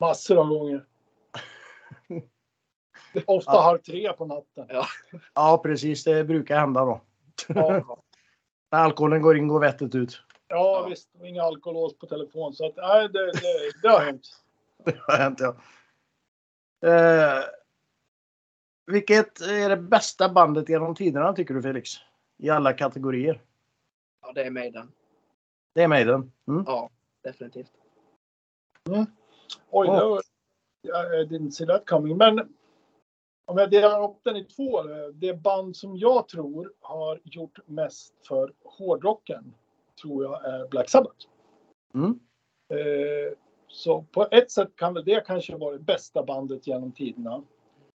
Massor 0.00 0.38
av 0.38 0.48
gånger. 0.48 0.84
Ofta 3.26 3.52
Ja. 3.52 3.60
halv 3.62 3.78
tre 3.78 4.12
på 4.12 4.26
natten. 4.26 4.68
Ja, 5.34 5.60
precis. 5.62 6.04
Det 6.04 6.24
brukar 6.24 6.58
hända 6.60 6.84
då. 6.84 7.00
Ja, 7.48 7.98
När 8.70 8.78
alkoholen 8.78 9.22
går 9.22 9.36
in 9.36 9.48
går 9.48 9.60
vettet 9.60 9.94
ut. 9.94 10.22
ja 10.48 10.86
visst. 10.90 11.08
och 11.20 11.26
Inga 11.26 11.42
alkolås 11.42 11.98
på 11.98 12.06
telefon. 12.06 12.54
Så 12.54 12.66
att, 12.66 12.76
nej, 12.76 13.08
det, 13.08 13.32
det, 13.32 13.72
det 13.82 13.88
har 13.88 14.00
hänt. 14.00 14.26
Det 14.84 14.98
har 15.06 15.16
hänt 15.16 15.40
ja. 15.40 15.56
Eh, 16.88 17.44
vilket 18.88 19.40
är 19.40 19.68
det 19.68 19.76
bästa 19.76 20.28
bandet 20.28 20.68
genom 20.68 20.94
tiderna 20.94 21.32
tycker 21.32 21.54
du 21.54 21.62
Felix? 21.62 21.90
I 22.36 22.50
alla 22.50 22.72
kategorier. 22.72 23.42
Ja, 24.22 24.32
det 24.32 24.42
är 24.42 24.50
Maiden. 24.50 24.92
Det 25.74 25.82
är 25.82 25.88
Maiden. 25.88 26.32
Mm. 26.48 26.64
Ja, 26.66 26.90
definitivt. 27.22 27.72
Oj, 29.70 29.86
Ja. 29.86 29.94
det 29.94 30.08
var, 30.08 30.22
I 31.20 31.26
didn't 31.26 31.50
see 31.50 31.66
that 31.66 31.86
coming. 31.88 32.16
Men 32.16 32.54
om 33.48 33.58
jag 33.58 33.70
delar 33.70 34.10
upp 34.10 34.20
den 34.22 34.36
i 34.36 34.44
två. 34.44 34.82
Det 35.12 35.34
band 35.34 35.76
som 35.76 35.96
jag 35.96 36.28
tror 36.28 36.72
har 36.80 37.20
gjort 37.24 37.58
mest 37.66 38.14
för 38.28 38.52
hårdrocken 38.64 39.54
tror 40.02 40.24
jag 40.24 40.44
är 40.44 40.68
Black 40.68 40.88
Sabbath. 40.90 41.26
Mm. 41.94 42.20
Eh, 42.68 43.32
så 43.68 44.02
på 44.02 44.28
ett 44.30 44.50
sätt 44.50 44.76
kan 44.76 44.94
väl 44.94 45.04
det 45.04 45.26
kanske 45.26 45.56
vara 45.56 45.72
det 45.72 45.78
bästa 45.78 46.22
bandet 46.22 46.66
genom 46.66 46.92
tiderna. 46.92 47.42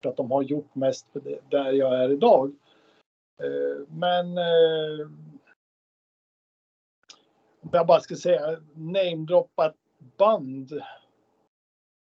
För 0.03 0.09
att 0.09 0.17
de 0.17 0.31
har 0.31 0.41
gjort 0.41 0.75
mest 0.75 1.07
för 1.13 1.19
det, 1.19 1.39
där 1.49 1.71
jag 1.71 2.03
är 2.03 2.09
idag. 2.09 2.55
Eh, 3.37 3.87
men 3.87 4.37
eh, 4.37 5.07
om 7.61 7.69
jag 7.71 7.87
bara 7.87 7.99
ska 7.99 8.15
säga 8.15 8.59
namedroppat 8.75 9.75
band. 10.17 10.81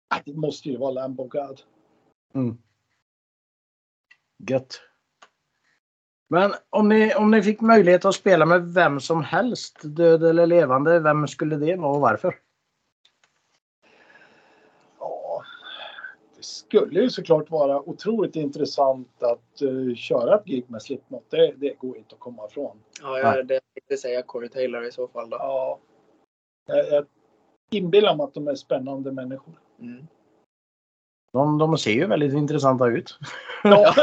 Ah, 0.08 0.20
det 0.24 0.34
måste 0.34 0.68
ju 0.68 0.76
vara 0.76 0.90
Lamb 0.90 1.20
of 1.20 1.28
God. 1.28 1.60
Mm. 2.34 2.58
Gött. 4.38 4.80
Men 6.28 6.54
om 6.70 6.88
ni, 6.88 7.14
om 7.14 7.30
ni 7.30 7.42
fick 7.42 7.60
möjlighet 7.60 8.04
att 8.04 8.14
spela 8.14 8.46
med 8.46 8.74
vem 8.74 9.00
som 9.00 9.24
helst, 9.24 9.80
död 9.82 10.24
eller 10.24 10.46
levande, 10.46 11.00
vem 11.00 11.28
skulle 11.28 11.56
det 11.56 11.76
vara 11.76 11.94
och 11.94 12.00
varför? 12.00 12.38
Ja, 14.98 15.42
det 16.35 16.35
skulle 16.46 17.00
ju 17.00 17.10
såklart 17.10 17.50
vara 17.50 17.88
otroligt 17.88 18.36
intressant 18.36 19.22
att 19.22 19.62
eh, 19.62 19.94
köra 19.94 20.34
ett 20.34 20.44
gig 20.44 20.64
med 20.70 20.82
Slipknot. 20.82 21.30
Det, 21.30 21.54
det 21.56 21.78
går 21.78 21.96
inte 21.96 22.14
att 22.14 22.20
komma 22.20 22.46
ifrån. 22.50 22.82
Ja, 23.02 23.18
jag 23.18 23.46
det 23.46 23.60
tänkte 23.74 23.96
säga 23.96 24.22
Corey 24.22 24.48
Taylor 24.48 24.84
i 24.84 24.92
så 24.92 25.08
fall 25.08 25.30
då. 25.30 25.36
Ja, 25.36 25.78
jag, 26.66 26.88
jag 26.88 27.06
inbillar 27.70 28.16
mig 28.16 28.24
att 28.24 28.34
de 28.34 28.48
är 28.48 28.54
spännande 28.54 29.12
människor. 29.12 29.60
Mm. 29.80 30.06
De, 31.32 31.58
de 31.58 31.78
ser 31.78 31.92
ju 31.92 32.06
väldigt 32.06 32.32
intressanta 32.32 32.86
ut. 32.86 33.18
Ja. 33.64 33.94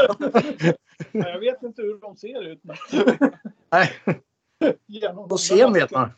jag 1.12 1.38
vet 1.38 1.62
inte 1.62 1.82
hur 1.82 1.98
de 1.98 2.16
ser 2.16 2.42
ut. 2.42 2.60
Men 2.62 2.76
Nej, 3.70 3.90
genom 4.86 5.28
på 5.28 5.36
scen 5.36 5.72
vet 5.72 5.90
man. 5.90 6.10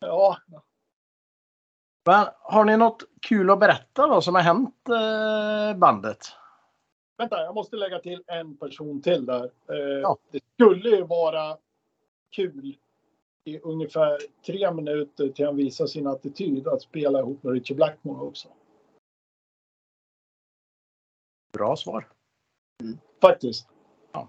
Ja, 0.00 0.36
Men 2.04 2.26
har 2.40 2.64
ni 2.64 2.76
något 2.76 3.04
kul 3.20 3.50
att 3.50 3.60
berätta 3.60 4.06
då 4.06 4.20
som 4.20 4.34
har 4.34 4.42
hänt 4.42 4.88
eh, 4.88 5.78
bandet? 5.78 6.18
vänta, 7.16 7.42
jag 7.42 7.54
måste 7.54 7.76
lägga 7.76 7.98
till 7.98 8.22
en 8.26 8.56
person 8.56 9.02
till 9.02 9.26
där. 9.26 9.44
Eh, 9.44 10.00
Ja. 10.02 10.16
Det 10.30 10.40
skulle 10.54 10.88
ju 10.88 11.02
vara 11.02 11.58
kul 12.30 12.76
i 13.44 13.58
ungefär 13.58 14.18
tre 14.46 14.72
minuter 14.72 15.28
till 15.28 15.46
han 15.46 15.56
visar 15.56 15.86
sin 15.86 16.06
attityd 16.06 16.68
att 16.68 16.82
spela 16.82 17.18
ihop 17.18 17.42
med 17.42 17.52
Richie 17.52 17.76
Blackmore 17.76 18.20
också. 18.26 18.48
Bra 21.52 21.76
svar. 21.76 22.08
Faktiskt. 23.20 23.68
Ja. 24.12 24.28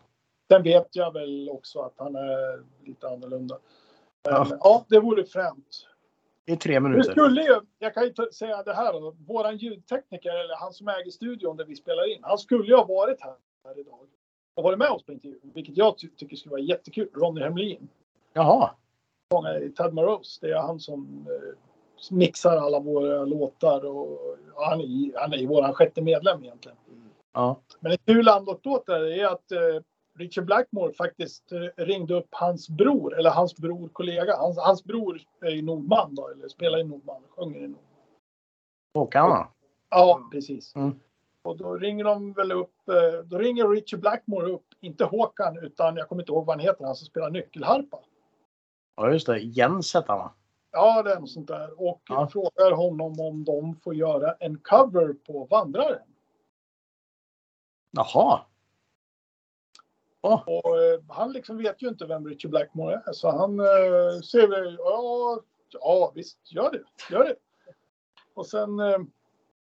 Sen 0.52 0.64
vet 0.64 0.96
jag 0.96 1.14
väl 1.14 1.50
också 1.50 1.82
att 1.82 1.94
han 1.98 2.16
är 2.16 2.64
lite 2.86 3.08
annorlunda. 3.08 3.60
Men, 4.24 4.34
Ja. 4.34 4.58
ja. 4.60 4.86
det 4.90 5.00
vore 5.00 5.26
främt. 5.26 5.88
I 6.46 6.56
tre 6.56 6.74
Vi 6.74 6.80
minuter. 6.80 7.12
skulle 7.12 7.42
ju, 7.42 7.60
jag 7.80 7.94
kan 7.94 8.04
ju 8.04 8.14
säga 8.34 8.64
det 8.64 8.74
här 8.74 8.94
då. 8.94 9.16
Våran 9.28 9.58
ljudtekniker, 9.58 10.30
eller 10.30 10.56
han 10.56 10.74
som 10.74 10.88
äger 10.88 11.12
studion 11.12 11.58
där 11.58 11.66
vi 11.66 11.76
spelar 11.76 12.12
in, 12.16 12.20
han 12.24 12.38
skulle 12.38 12.68
ju 12.68 12.76
ha 12.76 12.84
varit 12.86 13.22
här, 13.22 13.36
här 13.66 13.80
idag 13.80 14.00
och 14.56 14.64
varit 14.64 14.80
med 14.80 14.90
oss 14.90 15.04
på 15.04 15.12
intervjun, 15.12 15.52
vilket 15.54 15.78
jag 15.78 15.98
ty- 15.98 16.10
tycker 16.18 16.36
skulle 16.36 16.52
vara 16.52 16.62
jättekul. 16.62 17.10
Ronny 17.14 17.42
Hemlin, 17.42 17.90
Jaha. 18.34 18.70
Ted 19.78 19.94
Morose. 19.94 20.38
Det 20.48 20.52
är 20.54 20.58
han 20.62 20.80
som 20.80 21.28
eh, 21.30 21.56
mixar 22.16 22.58
alla 22.58 22.80
våra 22.80 23.26
låtar 23.26 23.86
och 23.86 24.38
ja, 24.56 24.70
han 24.70 24.82
är, 24.82 25.20
han 25.20 25.34
är 25.34 25.38
ju 25.38 25.48
våran 25.48 25.74
sjätte 25.74 26.02
medlem 26.02 26.44
egentligen. 26.44 26.78
Mm. 26.88 27.10
Ja. 27.34 27.60
Men 27.80 27.92
en 27.92 27.98
kul 28.06 28.30
anekdot 28.30 28.86
där 28.86 29.06
är 29.20 29.26
att 29.26 29.52
eh, 29.52 29.60
Richard 30.16 30.46
Blackmore 30.46 30.94
faktiskt 30.94 31.52
eh, 31.52 31.60
ringde 31.78 32.14
upp 32.16 32.28
hans 32.32 32.70
bror, 32.70 33.18
eller 33.20 33.30
hans 33.30 33.56
bror 33.56 33.90
kollega. 33.94 34.36
Hans, 34.38 34.58
hans 34.58 34.84
bror 34.84 35.22
är 35.42 35.50
ju 35.50 35.62
Nordman 35.62 36.16
då, 36.16 36.28
eller 36.28 36.48
spelar 36.48 36.78
i 36.80 36.84
Nordman, 36.84 37.22
sjunger 37.30 37.58
i 37.60 37.62
Nordman. 37.68 37.84
Håkan? 38.94 39.48
Ja, 39.90 40.30
precis. 40.32 40.76
Mm. 40.76 41.00
Och 41.42 41.58
då 41.58 41.76
ringer 41.76 42.04
de 42.04 42.34
väl 42.34 42.52
upp, 42.52 42.90
eh, 42.90 43.20
då 43.26 43.38
ringer 43.38 43.68
Richard 43.68 44.00
Blackmore 44.00 44.52
upp, 44.52 44.66
inte 44.80 45.06
Håkan, 45.06 45.58
utan 45.58 45.96
jag 45.96 46.10
kommer 46.10 46.22
inte 46.22 46.32
ihåg 46.32 46.46
vad 46.46 46.56
han 46.56 46.66
heter, 46.66 46.86
han 46.86 46.96
som 46.96 47.06
spelar 47.06 47.30
nyckelharpa. 47.30 48.00
Ja 48.96 49.12
just 49.12 49.28
det. 49.28 49.40
Jens 49.40 49.94
hette 49.94 50.12
han 50.12 50.20
va? 50.20 50.34
Ja, 50.72 51.04
det 51.04 51.14
är 51.14 51.20
något 51.20 51.30
sånt 51.30 51.48
där. 51.48 51.82
Och 51.82 52.02
Ja. 52.10 52.28
frågar 52.28 52.72
honom 52.72 53.20
om 53.20 53.44
de 53.44 53.76
får 53.76 53.96
göra 53.96 54.34
en 54.40 54.58
cover 54.60 55.14
på 55.14 55.46
Vandraren. 55.46 56.08
Jaha. 57.92 58.42
Åh, 60.26 60.44
Och 60.48 60.78
eh, 60.82 61.00
han 61.08 61.32
liksom 61.32 61.58
vet 61.58 61.82
ju 61.82 61.88
inte 61.88 62.06
vem 62.06 62.28
Richard 62.28 62.52
Blackmore 62.52 63.02
är. 63.06 63.14
Så 63.14 63.32
han 63.32 63.60
eh, 63.60 64.20
säger 64.32 64.48
väl, 64.48 64.76
ja, 64.80 65.40
ja 65.72 66.12
visst, 66.16 66.52
gör 66.54 66.72
det, 66.72 67.14
gör 67.14 67.24
det. 67.24 67.36
Och 68.34 68.46
sen 68.46 68.80
eh, 68.80 68.98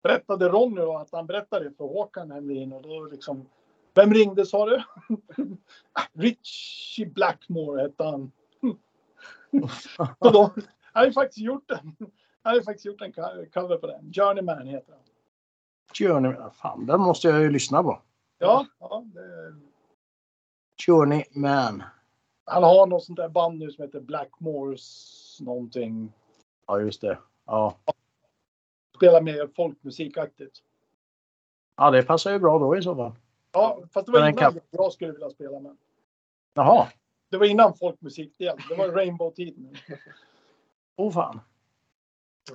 berättade 0.02 0.48
Ronny 0.48 0.80
att 0.80 1.12
han 1.12 1.26
berättade 1.26 1.70
för 1.70 1.84
Håkan 1.84 2.30
Hemlin 2.30 2.72
och 2.72 2.82
då 2.82 3.04
liksom, 3.04 3.48
vem 3.94 4.14
ringde 4.14 4.46
sa 4.46 4.66
du? 4.66 4.82
Richie 6.12 7.06
Blackmore 7.06 7.82
hette 7.82 8.04
han. 8.04 8.32
Så 10.22 10.30
då, 10.30 10.50
han 10.92 11.04
har 11.04 11.10
faktiskt 11.10 11.38
gjort 11.38 11.70
en, 11.70 11.96
han 12.42 12.54
har 12.54 12.62
faktiskt 12.62 12.84
gjort 12.86 13.00
en 13.00 13.12
co- 13.12 13.46
cover 13.52 13.76
på 13.76 13.86
den. 13.86 14.12
Journeyman 14.12 14.66
heter 14.66 14.92
han. 14.92 15.00
Journey. 15.94 16.34
Fan, 16.54 16.86
den 16.86 17.00
måste 17.00 17.28
jag 17.28 17.40
ju 17.40 17.50
lyssna 17.50 17.82
på. 17.82 18.02
Ja, 18.38 18.66
ja 18.80 19.04
det, 19.14 19.54
Journeyman. 20.87 21.83
han 22.45 22.62
har 22.62 22.87
något 22.87 23.05
sånt 23.05 23.16
där 23.16 23.29
band 23.29 23.59
nu 23.59 23.71
som 23.71 23.85
heter 23.85 24.01
Blackmores 24.01 25.38
någonting. 25.40 26.12
Ja 26.66 26.81
just 26.81 27.01
det. 27.01 27.19
Ja. 27.47 27.77
Spelar 28.97 29.21
mer 29.23 29.51
folkmusikaktigt. 29.57 30.59
ja, 31.77 31.90
det 31.90 32.03
passar 32.03 32.33
ju 32.33 32.38
bra 32.38 32.59
då 32.59 32.77
i 32.77 32.83
så 32.83 32.97
fall. 32.97 33.12
Ja, 33.53 33.79
fast 33.93 34.07
det 34.07 34.12
var 34.12 34.19
innan 34.19 34.35
kan- 34.37 34.61
jag 34.71 34.93
skulle 34.93 35.12
vilja 35.12 35.31
spela 35.31 35.61
med. 35.61 35.77
Jaha. 36.55 36.88
Det 37.31 37.37
var 37.37 37.47
innan 37.47 37.75
folkmusikdelen. 37.75 38.59
Det 38.69 38.75
var 38.75 38.88
Rainbow-tiden. 38.88 39.77
Åh 40.97 41.12
fan. 41.12 41.40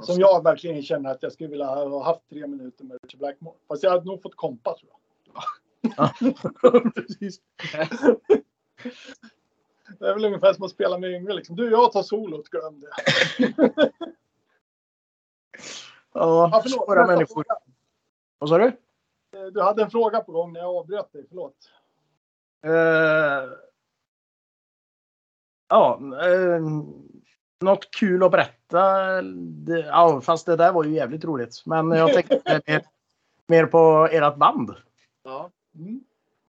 Som 0.02 0.16
jag 0.20 0.44
verkligen 0.44 0.84
känner 0.84 1.12
att 1.12 1.24
jag 1.24 1.32
skulle 1.32 1.50
vilja 1.50 1.66
ha 1.66 2.04
haft 2.04 2.30
tre 2.30 2.48
minuter 2.48 2.84
med 2.84 2.98
Richard 3.04 3.20
Blackmore. 3.20 3.56
Fast 3.68 3.84
jag 3.84 3.92
hade 3.92 4.06
nog 4.06 4.22
fått 4.22 4.36
kompa 4.36 4.76
tror 4.80 4.92
jag. 5.34 5.44
Ja. 5.98 6.14
Precis. 6.96 7.40
Det 10.00 10.08
är 10.08 10.14
väl 10.14 10.26
ungefär 10.26 10.54
som 10.54 10.64
att 10.64 10.72
spela 10.72 10.98
med 10.98 11.12
Yngve. 11.12 11.34
Liksom. 11.34 11.56
Du, 11.56 11.72
jag 11.72 11.92
tar 11.92 12.04
solot, 12.04 12.50
glöm 12.50 12.80
det. 12.80 12.90
Ja, 16.14 16.50
Ja, 16.52 16.62
förlåt. 16.64 16.86
svåra 16.86 17.08
människor. 17.08 17.34
fråga. 17.34 17.56
Vad 18.40 18.50
sa 18.50 18.58
du? 18.58 18.66
Eh, 18.66 19.46
Du 19.54 19.62
hade 19.62 19.84
en 19.84 19.90
fråga 19.90 20.20
på 20.20 20.32
gång 20.32 20.54
när 20.54 20.60
jag 20.60 20.76
avbröt 20.76 21.14
dig. 21.14 21.26
Förlåt. 21.30 21.56
Eh, 22.66 23.50
ja, 25.70 26.00
eh, 26.26 26.62
något 27.62 27.92
kul 27.92 28.24
att 28.24 28.32
berätta. 28.32 29.22
Det, 29.22 29.80
ja, 29.80 30.22
fast 30.22 30.46
det 30.46 30.56
där 30.56 30.72
var 30.74 30.84
ju 30.84 30.94
jävligt 30.94 31.26
roligt. 31.26 31.64
Men 31.66 31.92
jag 31.92 32.14
tänkte 32.14 32.42
mer, 32.68 32.82
mer 33.48 33.66
på 33.66 34.08
ert 34.12 34.36
band. 34.36 34.76
Ja. 35.24 35.52
Mm. 35.76 36.04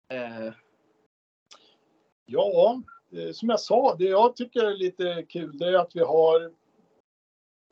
Eh, 0.09 0.55
Ja, 2.33 2.83
eh, 3.13 3.33
som 3.33 3.49
jag 3.49 3.61
sa, 3.61 3.95
det 3.99 4.05
jag 4.05 4.37
tycker 4.37 4.65
är 4.65 4.75
lite 4.75 5.23
kul 5.29 5.59
det 5.59 5.69
är 5.69 5.75
att 5.75 5.97
vi 5.97 6.01
har 6.01 6.53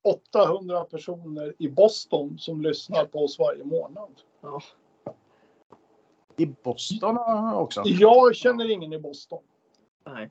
800 0.03 0.85
personer 0.85 1.55
i 1.59 1.69
Boston 1.69 2.39
som 2.39 2.63
lyssnar 2.63 3.05
på 3.05 3.25
oss 3.25 3.39
varje 3.39 3.65
månad. 3.65 4.21
ja. 4.41 4.63
I 6.37 6.47
Boston 6.47 7.19
också. 7.55 7.83
Jag 7.85 8.37
känner 8.37 8.71
ingen 8.71 8.93
i 8.93 8.99
Boston. 8.99 9.43
Nej. 10.05 10.31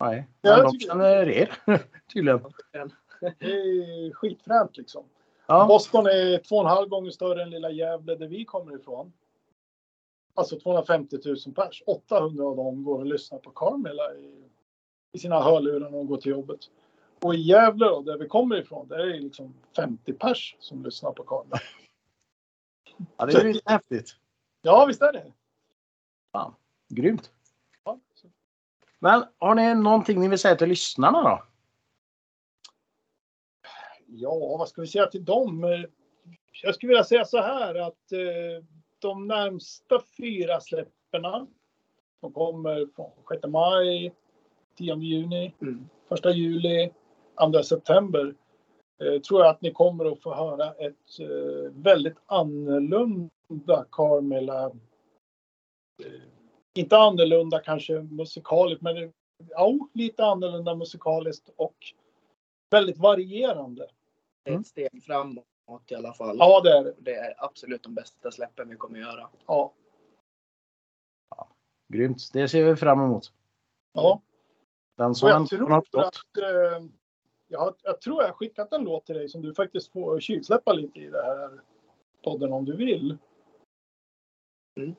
Nej, 0.00 0.28
men 0.40 0.52
jag 0.52 0.64
de 0.64 0.78
känner 0.78 1.28
er 1.28 1.58
tydligen. 2.12 2.40
Det 3.20 3.46
är 3.46 4.12
skitfränt 4.14 4.76
liksom. 4.76 5.04
Ja, 5.46 5.66
Boston 5.66 6.06
är 6.06 6.38
två 6.38 6.56
och 6.56 6.62
en 6.62 6.68
halv 6.70 6.88
gånger 6.88 7.10
större 7.10 7.42
än 7.42 7.50
lilla 7.50 7.70
Gävle 7.70 8.14
där 8.14 8.28
vi 8.28 8.44
kommer 8.44 8.76
ifrån. 8.76 9.12
Alltså 10.34 10.60
250 10.60 11.18
000 11.24 11.36
pers. 11.54 11.82
800 11.86 12.44
av 12.44 12.56
dem 12.56 12.84
går 12.84 12.98
och 12.98 13.06
lyssnar 13.06 13.38
på 13.38 13.50
Carmela 13.50 14.14
i, 14.14 14.44
i 15.12 15.18
sina 15.18 15.42
hörlurar 15.42 15.80
när 15.80 15.90
de 15.90 16.06
går 16.06 16.16
till 16.16 16.30
jobbet. 16.32 16.60
Och 17.22 17.34
i 17.34 17.38
Gävle 17.38 17.86
då, 17.86 18.02
där 18.02 18.18
vi 18.18 18.28
kommer 18.28 18.56
ifrån, 18.56 18.88
där 18.88 18.98
är 18.98 19.06
det 19.06 19.20
liksom 19.20 19.54
50 19.76 20.12
pers 20.12 20.56
som 20.60 20.82
lyssnar 20.82 21.12
på 21.12 21.24
Carmela. 21.24 21.60
ja, 23.16 23.26
det 23.26 23.32
är 23.32 23.44
ju 23.44 23.60
häftigt. 23.64 24.16
Ja, 24.62 24.84
visst 24.86 25.02
är 25.02 25.12
det. 25.12 25.32
Grymt. 26.88 27.30
Ja. 27.84 28.00
Men 28.98 29.24
har 29.38 29.54
ni 29.54 29.74
någonting 29.74 30.20
ni 30.20 30.28
vill 30.28 30.38
säga 30.38 30.56
till 30.56 30.68
lyssnarna 30.68 31.22
då? 31.22 31.42
Ja, 34.06 34.56
vad 34.58 34.68
ska 34.68 34.80
vi 34.80 34.86
säga 34.86 35.06
till 35.06 35.24
dem? 35.24 35.64
Eh, 35.64 35.84
Jag 36.62 36.74
skulle 36.74 36.88
vilja 36.88 37.04
säga 37.04 37.24
så 37.24 37.40
här 37.42 37.74
att 37.74 38.12
eh, 38.12 38.64
de 39.04 39.26
närmsta 39.28 40.02
fyra 40.16 40.60
släpperna 40.60 41.46
som 42.20 42.32
kommer 42.32 42.88
från 42.96 43.10
6 43.28 43.46
maj, 43.46 44.12
10 44.78 44.96
juni, 44.96 45.54
Mm. 45.60 45.88
1 46.08 46.34
juli, 46.34 46.90
2 47.52 47.62
september 47.62 48.34
eh, 49.00 49.20
tror 49.20 49.40
jag 49.40 49.50
att 49.50 49.62
ni 49.62 49.72
kommer 49.72 50.12
att 50.12 50.22
få 50.22 50.34
höra 50.34 50.72
ett 50.72 51.20
eh, 51.20 51.72
väldigt 51.72 52.16
annorlunda 52.26 53.86
Carmela. 53.90 54.66
Eh, 56.04 56.22
inte 56.74 56.98
annorlunda 56.98 57.60
kanske 57.60 58.02
musikaliskt, 58.02 58.82
men 58.82 59.12
ja, 59.50 59.78
lite 59.92 60.24
annorlunda 60.24 60.74
musikaliskt 60.74 61.50
och 61.56 61.76
väldigt 62.70 62.98
varierande. 62.98 63.88
Ett 64.44 64.66
steg 64.66 65.04
framåt 65.04 65.53
i 65.86 65.94
alla 65.94 66.12
fall. 66.12 66.36
Ja, 66.38 66.60
det 66.60 66.70
är 66.78 66.84
det. 66.84 66.94
Det 66.98 67.14
är 67.14 67.34
absolut 67.44 67.82
de 67.82 67.94
bästa 67.94 68.30
släppen 68.30 68.68
vi 68.68 68.76
kommer 68.76 68.98
göra. 68.98 69.28
Ja. 69.46 69.72
Grymt. 71.88 72.30
Det 72.32 72.48
ser 72.48 72.64
vi 72.64 72.76
fram 72.76 73.00
emot. 73.00 73.32
ja. 73.92 74.20
Den 74.96 75.14
som 75.14 75.28
jag 75.28 75.48
tror 75.48 75.78
att 75.78 75.86
eh, 76.38 76.84
jag, 77.48 77.60
har, 77.60 77.74
jag 77.82 78.00
tror 78.00 78.22
jag 78.22 78.28
har 78.28 78.34
skickat 78.34 78.72
en 78.72 78.84
låt 78.84 79.06
till 79.06 79.14
dig 79.14 79.28
som 79.28 79.42
du 79.42 79.54
faktiskt 79.54 79.92
får 79.92 80.20
kylsläppa 80.20 80.72
lite 80.72 81.00
i 81.00 81.10
det 81.10 81.22
här 81.22 81.60
podden 82.24 82.52
om 82.52 82.64
du 82.64 82.76
vill. 82.76 83.16
Mm. 84.76 84.94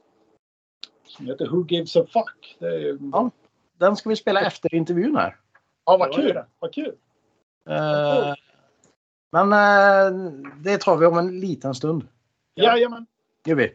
Som 1.04 1.26
heter 1.26 1.48
Who 1.48 1.66
Gives 1.68 1.96
a 1.96 2.06
Fuck. 2.14 2.56
Det 2.60 2.68
är, 2.68 2.98
Ja. 3.12 3.32
Den 3.78 3.96
ska 3.96 4.10
vi 4.10 4.16
spela 4.16 4.42
efter 4.42 4.76
intervjun 4.76 5.16
här. 5.16 5.40
ja, 5.86 5.98
vad 5.98 6.14
kul. 6.14 6.44
Vad 6.60 6.74
kul. 6.74 6.98
Eh, 7.70 8.34
Men 9.36 9.54
eh, 9.54 10.32
det 10.64 10.78
tar 10.78 10.98
vi 10.98 11.06
om 11.06 11.18
en 11.18 11.40
liten 11.40 11.76
stund. 11.76 12.08
Ja. 12.54 12.64
Jajamän. 12.64 13.06
Gör 13.46 13.56
vi. 13.56 13.74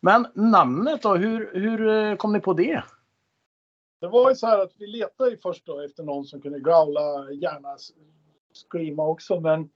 Men 0.00 0.26
namnet 0.34 1.02
då? 1.02 1.14
Hur, 1.14 1.50
hur 1.54 1.88
eh, 1.88 2.16
kom 2.16 2.32
ni 2.32 2.40
på 2.40 2.52
det? 2.52 2.84
Det 4.00 4.08
var 4.08 4.30
ju 4.30 4.36
så 4.36 4.46
här 4.46 4.58
att 4.58 4.72
vi 4.78 4.86
letade 4.86 5.30
ju 5.30 5.36
först 5.36 5.66
då 5.66 5.80
efter 5.80 6.02
någon 6.02 6.24
som 6.24 6.40
kunde 6.40 6.60
growla, 6.60 7.32
gärna 7.32 7.76
screama 8.70 9.06
också, 9.06 9.40
men 9.40 9.70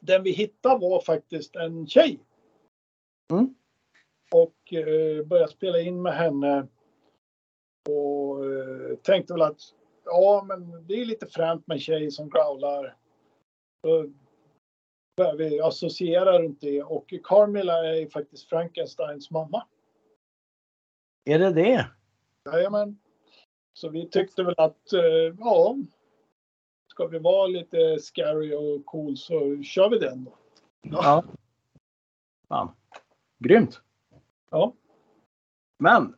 den 0.00 0.22
vi 0.22 0.30
hittade 0.30 0.88
var 0.88 1.00
faktiskt 1.00 1.56
en 1.56 1.86
tjej. 1.86 2.20
Mm. 3.32 3.54
Och 4.32 4.72
eh, 4.72 5.24
började 5.26 5.52
spela 5.52 5.80
in 5.80 6.02
med 6.02 6.14
henne. 6.14 6.66
Och 7.88 8.44
eh, 8.46 8.96
tänkte 9.02 9.32
väl 9.32 9.42
att 9.42 9.60
ja, 10.04 10.44
men 10.48 10.86
det 10.86 10.94
är 10.94 11.04
lite 11.04 11.26
fränt 11.26 11.66
med 11.66 11.74
en 11.74 11.80
tjej 11.80 12.10
som 12.10 12.30
growlar. 12.30 12.96
Så 13.84 14.10
började 15.16 15.36
vi 15.44 15.60
associera 15.60 16.38
runt 16.38 16.60
det 16.60 16.82
och 16.82 17.14
Carmela 17.24 17.72
är 17.72 18.08
faktiskt 18.08 18.48
Frankensteins 18.48 19.30
mamma. 19.30 19.66
Är 21.24 21.38
det 21.38 21.50
det? 21.50 21.90
Jajamän. 22.44 22.98
Så 23.72 23.88
vi 23.88 24.08
tyckte 24.08 24.42
väl 24.42 24.54
att, 24.58 24.92
eh, 24.92 25.34
ja, 25.38 25.76
ska 26.90 27.06
vi 27.06 27.18
vara 27.18 27.46
lite 27.46 27.98
scary 28.00 28.54
och 28.54 28.86
cool 28.86 29.16
så 29.16 29.62
kör 29.62 29.90
vi 29.90 29.98
den 29.98 30.24
då. 30.24 30.32
Ja. 30.82 31.24
Fan. 32.48 32.76
Grymt. 33.38 33.80
Ja. 34.50 34.74
Men 35.78 36.16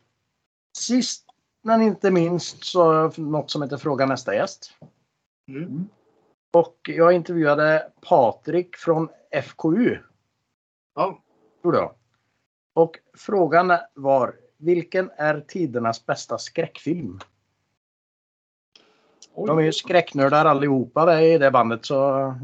sist 0.79 1.27
men 1.63 1.83
inte 1.83 2.11
minst 2.11 2.65
så 2.65 3.11
något 3.17 3.51
som 3.51 3.63
heter 3.63 3.77
Fråga 3.77 4.07
nästa 4.07 4.35
gäst. 4.35 4.79
Mm. 5.49 5.89
Och 6.57 6.77
jag 6.83 7.12
intervjuade 7.12 7.92
Patrik 8.01 8.77
från 8.77 9.09
FKU. 9.42 9.99
Ja. 10.95 11.23
Gjorde 11.64 11.79
jag. 11.79 11.95
Och 12.75 12.99
frågan 13.14 13.73
var 13.95 14.37
vilken 14.57 15.11
är 15.16 15.40
tidernas 15.40 16.07
bästa 16.07 16.38
skräckfilm? 16.38 17.21
Oj. 19.35 19.47
De 19.47 19.59
är 19.59 19.62
ju 19.62 19.73
skräcknördar 19.73 20.45
allihopa 20.45 21.23
i 21.23 21.38
det 21.38 21.51
bandet 21.51 21.85
så 21.85 21.95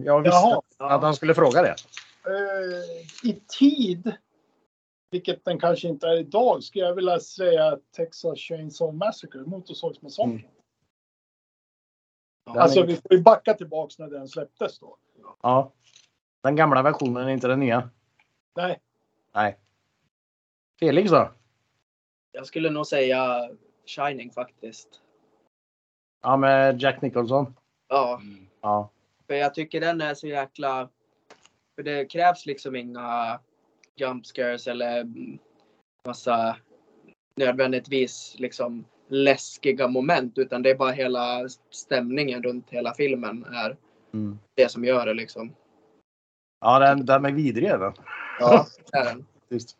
jag 0.05 0.21
visste 0.21 0.37
Jaha. 0.37 0.63
att 0.95 1.03
han 1.03 1.15
skulle 1.15 1.35
fråga 1.35 1.63
det. 1.63 1.75
Eh, 2.27 3.31
I 3.31 3.43
tid, 3.59 4.13
vilket 5.11 5.45
den 5.45 5.61
kanske 5.61 5.89
inte 5.89 6.07
är 6.07 6.19
idag, 6.19 6.63
skulle 6.63 6.85
jag 6.85 6.95
vilja 6.95 7.21
säga 7.21 7.79
Texas 7.97 8.39
Chainsaw 8.39 8.99
Massacre, 8.99 9.41
Motorsågsmassakern. 9.47 10.31
Mm. 10.31 10.43
Alltså 12.45 12.81
är- 12.81 12.87
vi 12.87 12.97
får 12.97 13.13
ju 13.13 13.23
backa 13.23 13.55
tillbaks 13.55 13.99
när 13.99 14.09
den 14.09 14.29
släpptes 14.29 14.79
då. 14.79 14.97
Ja. 15.43 15.73
Den 16.43 16.57
gamla 16.57 16.83
versionen, 16.83 17.29
inte 17.29 17.49
den 17.49 17.61
nya. 17.61 17.91
Nej, 18.57 18.81
Nej. 19.35 19.59
Felix 20.81 21.11
då? 21.11 21.33
Jag 22.33 22.47
skulle 22.47 22.71
nog 22.71 22.87
säga 22.87 23.51
Shining 23.87 24.31
faktiskt. 24.31 24.89
Ja, 26.23 26.37
med 26.37 26.83
Jack 26.83 27.03
Nicholson. 27.03 27.55
Ja, 27.89 28.21
Ja. 28.61 28.91
för 29.27 29.35
jag 29.35 29.55
tycker 29.55 29.81
den 29.81 30.01
är 30.01 30.15
så 30.15 30.27
jäkla... 30.27 30.89
För 31.75 31.83
det 31.83 32.05
krävs 32.05 32.47
liksom 32.47 32.77
inga 32.77 33.41
jump 33.97 34.27
scares 34.27 34.67
eller 34.67 35.01
mm, 35.01 35.39
massa 36.07 36.57
nödvändigtvis 37.37 38.35
liksom 38.39 38.85
läskiga 39.13 39.89
moment 39.89 40.39
utan 40.39 40.63
det 40.63 40.71
är 40.71 40.75
bara 40.75 40.91
hela 40.91 41.49
stämningen 41.71 42.43
runt 42.43 42.71
hela 42.71 42.95
filmen 42.95 43.45
är 43.45 43.77
Mm. 44.15 44.39
det 44.55 44.69
som 44.69 44.85
gör 44.85 45.07
det 45.07 45.15
liksom. 45.15 45.55
Ja, 46.61 46.79
den, 46.79 47.07
den 47.07 47.25
är 47.25 47.33
vidrig 47.33 47.69
är 47.69 47.79
den. 47.79 47.93
Ja, 48.41 48.67
det 48.91 48.99
är 48.99 49.05
den. 49.05 49.27
Visst. 49.49 49.77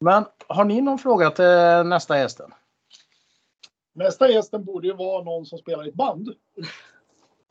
Men 0.00 0.24
har 0.46 0.64
ni 0.64 0.80
någon 0.80 0.98
fråga 0.98 1.30
till 1.30 1.88
nästa 1.88 2.18
gästen? 2.18 2.54
nästa 3.94 4.30
gästen 4.30 4.64
borde 4.64 4.86
ju 4.86 4.92
vara 4.92 5.24
någon 5.24 5.46
som 5.46 5.58
spelar 5.58 5.84
i 5.84 5.88
ett 5.88 5.94
band. 5.94 6.34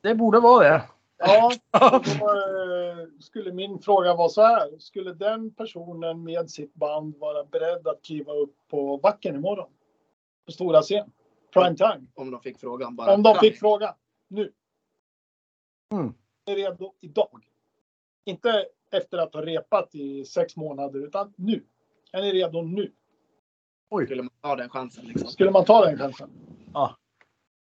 Det 0.00 0.14
borde 0.14 0.40
vara 0.40 0.68
det. 0.68 0.82
Ja, 1.18 1.52
då 1.70 1.96
eh, 1.96 3.08
skulle 3.20 3.52
min 3.52 3.78
fråga 3.78 4.14
vara 4.14 4.28
så 4.28 4.42
här. 4.42 4.78
Skulle 4.78 5.12
den 5.12 5.54
personen 5.54 6.24
med 6.24 6.50
sitt 6.50 6.74
band 6.74 7.16
vara 7.16 7.44
beredd 7.44 7.86
att 7.88 8.02
kliva 8.02 8.32
upp 8.32 8.54
på 8.70 8.96
backen 8.98 9.34
imorgon? 9.34 9.70
På 10.46 10.52
stora 10.52 10.82
scen? 10.82 11.10
Prime 11.52 11.76
time? 11.76 12.06
Om 12.14 12.30
de 12.30 12.40
fick 12.40 12.58
frågan 12.58 12.96
bara. 12.96 13.14
Om 13.14 13.22
de 13.22 13.34
fick 13.34 13.58
fråga 13.58 13.94
nu. 14.28 14.52
Mm. 15.92 16.14
Är 16.46 16.54
redo 16.54 16.92
idag. 17.00 17.48
Inte 18.24 18.66
efter 18.90 19.18
att 19.18 19.34
ha 19.34 19.42
repat 19.42 19.94
i 19.94 20.24
sex 20.24 20.56
månader, 20.56 21.06
utan 21.06 21.32
nu. 21.36 21.64
Är 22.12 22.22
ni 22.22 22.32
redo 22.32 22.62
nu? 22.62 22.92
Oj. 23.90 24.04
Skulle 24.04 24.22
man 24.22 24.30
ta 24.40 24.56
den 24.56 24.68
chansen 24.68 25.04
liksom. 25.04 25.28
Skulle 25.28 25.50
man 25.50 25.64
ta 25.64 25.84
den 25.84 25.98
chansen? 25.98 26.30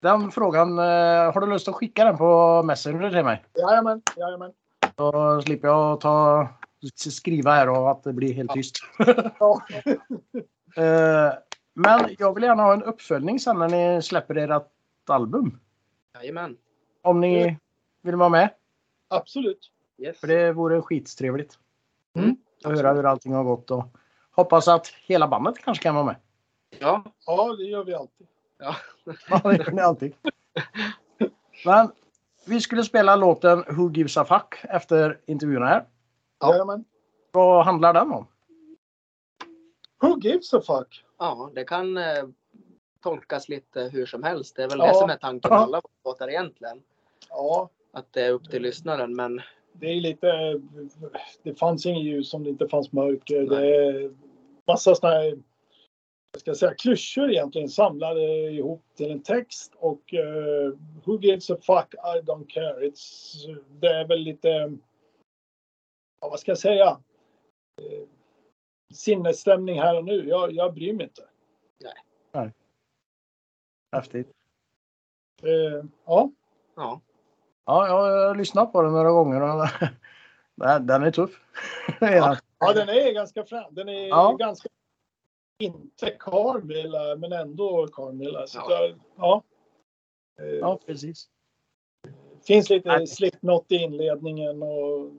Den 0.02 0.32
frågan, 0.32 0.80
eh, 0.80 1.34
har 1.34 1.42
du 1.42 1.48
lust 1.48 1.68
att 1.68 1.76
skicka 1.76 2.06
den 2.06 2.18
på 2.18 2.64
Messenger 2.64 3.12
till 3.12 3.24
mig? 3.24 3.46
Jajamän, 3.54 4.02
jajamän. 4.18 4.52
Då 4.96 5.42
slipper 5.42 5.68
jag 5.68 6.02
ta, 6.02 6.48
skriva 6.96 7.52
här 7.52 7.70
och 7.70 7.92
att 7.92 8.04
det 8.04 8.14
blir 8.14 8.34
helt 8.34 8.52
tyst. 8.52 8.76
Ja. 9.40 9.62
Men 11.80 12.16
jag 12.18 12.34
vill 12.34 12.44
gärna 12.44 12.64
ha 12.64 12.74
en 12.74 12.84
uppföljning 12.84 13.40
sen 13.40 13.60
när 13.60 13.70
ni 13.70 14.02
släpper 14.02 14.36
ert 14.36 14.68
album. 15.08 15.60
Jajamän. 16.14 16.58
Om 17.02 17.20
ni 17.22 17.58
vill 18.02 18.16
vara 18.16 18.30
med. 18.30 18.50
Absolut. 19.08 19.72
Yes. 19.98 20.20
För 20.20 20.28
det 20.28 20.54
vore 20.54 20.82
skittrevligt. 20.82 21.60
Mm. 22.16 22.38
Att 22.64 22.72
höra 22.72 22.94
hur 22.94 23.06
allting 23.06 23.34
har 23.34 23.44
gått 23.44 23.72
och 23.72 23.86
hoppas 24.32 24.68
att 24.68 24.88
hela 24.88 25.28
bandet 25.28 25.58
kanske 25.58 25.84
kan 25.84 25.96
vara 25.96 26.06
med. 26.06 26.16
Ja. 26.80 27.04
Ja, 27.26 27.56
det 27.56 27.64
gör 27.64 27.84
vi 27.84 27.94
alltid. 27.94 28.28
ja. 28.58 28.76
Ja, 29.30 29.40
det 29.44 29.58
gör 29.58 29.72
ni 29.72 29.82
alltid. 29.82 30.14
Men 31.66 31.92
vi 32.46 32.62
skulle 32.62 32.84
spela 32.84 33.16
låten 33.16 33.64
Who 33.70 33.92
Gives 33.92 34.18
a 34.18 34.26
Fuck 34.26 34.56
efter 34.64 35.20
intervjun 35.26 35.64
här. 35.64 35.86
Ja. 36.40 36.52
Jajamän. 36.52 36.86
Vad 37.32 37.66
handlar 37.66 37.94
den 37.94 38.12
om? 38.12 38.28
Who 40.02 40.20
gives 40.20 40.54
a 40.54 40.62
fuck? 40.68 41.06
Ja, 41.20 41.52
det 41.56 41.64
kan 41.64 41.98
eh, 41.98 42.24
tolkas 43.04 43.50
lite 43.50 43.82
hur 43.82 44.06
som 44.06 44.24
helst. 44.24 44.56
Det 44.56 44.64
är 44.64 44.70
väl 44.70 44.80
Ja. 44.80 44.88
det 44.88 44.94
som 44.94 45.10
är 45.10 45.16
tanken 45.18 45.50
med 45.50 45.60
alla 45.60 45.82
låtar 46.06 46.28
egentligen. 46.30 46.82
Ja, 47.30 47.70
Att 47.92 48.14
det 48.14 48.22
är 48.26 48.32
upp 48.32 48.50
till 48.50 48.62
lyssnaren. 48.62 49.16
Men 49.16 49.42
det 49.74 49.88
är 49.88 50.02
lite... 50.02 50.62
Det 51.44 51.56
fanns 51.56 51.86
inget 51.86 52.04
ljus 52.04 52.34
om 52.34 52.44
det 52.44 52.50
inte 52.50 52.68
fanns 52.68 52.92
mörker. 52.92 53.42
Det 53.42 53.76
är 53.76 54.12
massa 54.68 54.96
såna 54.96 55.14
här, 55.14 55.38
jag 56.32 56.42
ska 56.42 56.56
säga, 56.56 56.74
klyschor 56.74 57.32
egentligen 57.32 57.70
samlade 57.70 58.22
ihop 58.52 58.84
till 58.96 59.12
en 59.12 59.24
text. 59.24 59.74
Och 59.76 60.14
eh, 60.14 60.74
who 61.06 61.20
gives 61.22 61.50
a 61.50 61.58
fuck, 61.62 61.94
I 61.94 62.22
don't 62.22 62.48
care. 62.48 62.88
It's, 62.88 63.36
det 63.80 63.88
är 63.88 64.08
väl 64.08 64.20
lite... 64.20 64.48
Ja, 66.22 66.30
vad 66.30 66.40
ska 66.40 66.52
jag 66.52 66.60
säga? 66.60 66.98
Sinnesstämning 68.94 69.80
här 69.80 69.98
och 69.98 70.06
nu. 70.06 70.28
Jag, 70.30 70.52
jag 70.52 70.74
bryr 70.74 70.94
mig 70.94 71.04
inte. 71.06 71.22
Häftigt. 73.92 74.32
Eh, 75.44 75.86
ja, 76.06 76.32
ja, 76.76 77.02
Ja, 77.66 77.88
jag 77.88 78.28
har 78.28 78.36
lyssnat 78.36 78.72
på 78.72 78.82
den 78.82 78.92
några 78.92 79.12
gånger 79.12 79.42
och 79.42 79.66
den- 80.56 80.88
den 80.88 81.04
är 81.04 81.12
tuff. 81.12 81.42
Ja. 82.00 82.38
ja, 82.60 82.74
den 82.74 82.90
är 82.90 83.14
ganska 83.14 83.44
frän. 83.46 83.64
Den 83.76 83.90
är 83.90 84.08
Ja. 84.08 84.32
ganska... 84.40 84.70
Inte 85.60 86.10
Carmilla, 86.20 87.16
men 87.16 87.34
ändå 87.34 87.88
Carmilla. 87.88 88.48
Så 88.48 88.58
Ja. 88.58 88.82
ja. 88.82 88.94
ja. 89.18 89.44
Eh, 90.44 90.50
ja, 90.50 90.80
precis. 90.86 91.30
finns 92.48 92.70
lite 92.70 92.88
Nej. 92.98 93.08
slipknot 93.08 93.72
i 93.72 93.76
inledningen 93.76 94.64
och... 94.64 95.12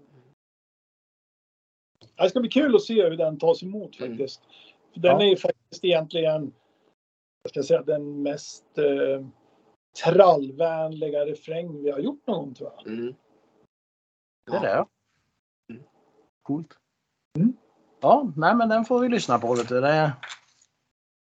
Ja, 2.21 2.25
Det 2.25 2.31
ska 2.31 2.41
bli 2.41 2.51
kul 2.51 2.75
att 2.77 2.83
se 2.83 3.03
hur 3.03 3.17
den 3.17 3.39
tas 3.39 3.63
emot 3.63 4.01
Mm. 4.01 4.11
faktiskt. 4.11 4.43
För 4.93 5.01
Den 5.01 5.11
Ja. 5.21 5.23
är 5.23 5.27
ju 5.31 5.37
faktiskt 5.37 5.85
egentligen, 5.85 6.53
jag 7.43 7.51
ska 7.51 7.63
säga, 7.63 7.83
den 7.83 8.23
mest 8.23 8.79
eh, 8.79 9.27
trallvänliga 10.05 11.27
refräng 11.27 11.83
vi 11.83 11.91
har 11.91 11.99
gjort 11.99 12.27
någon 12.27 12.39
gång 12.45 12.55
tror 12.55 12.73
jag. 12.77 12.87
mm. 12.87 13.15
Det 14.51 14.57
är 14.57 14.61
det. 14.61 14.87
Mm. 15.75 15.83
Coolt. 16.43 16.79
Mm. 17.39 17.53
Ja, 18.01 18.33
nej 18.37 18.55
men 18.55 18.69
den 18.69 18.85
får 18.85 19.01
vi 19.01 19.09
lyssna 19.09 19.39
på. 19.39 19.55
Vet 19.55 19.69
du. 19.69 19.81
Det 19.81 19.89
är 19.89 20.13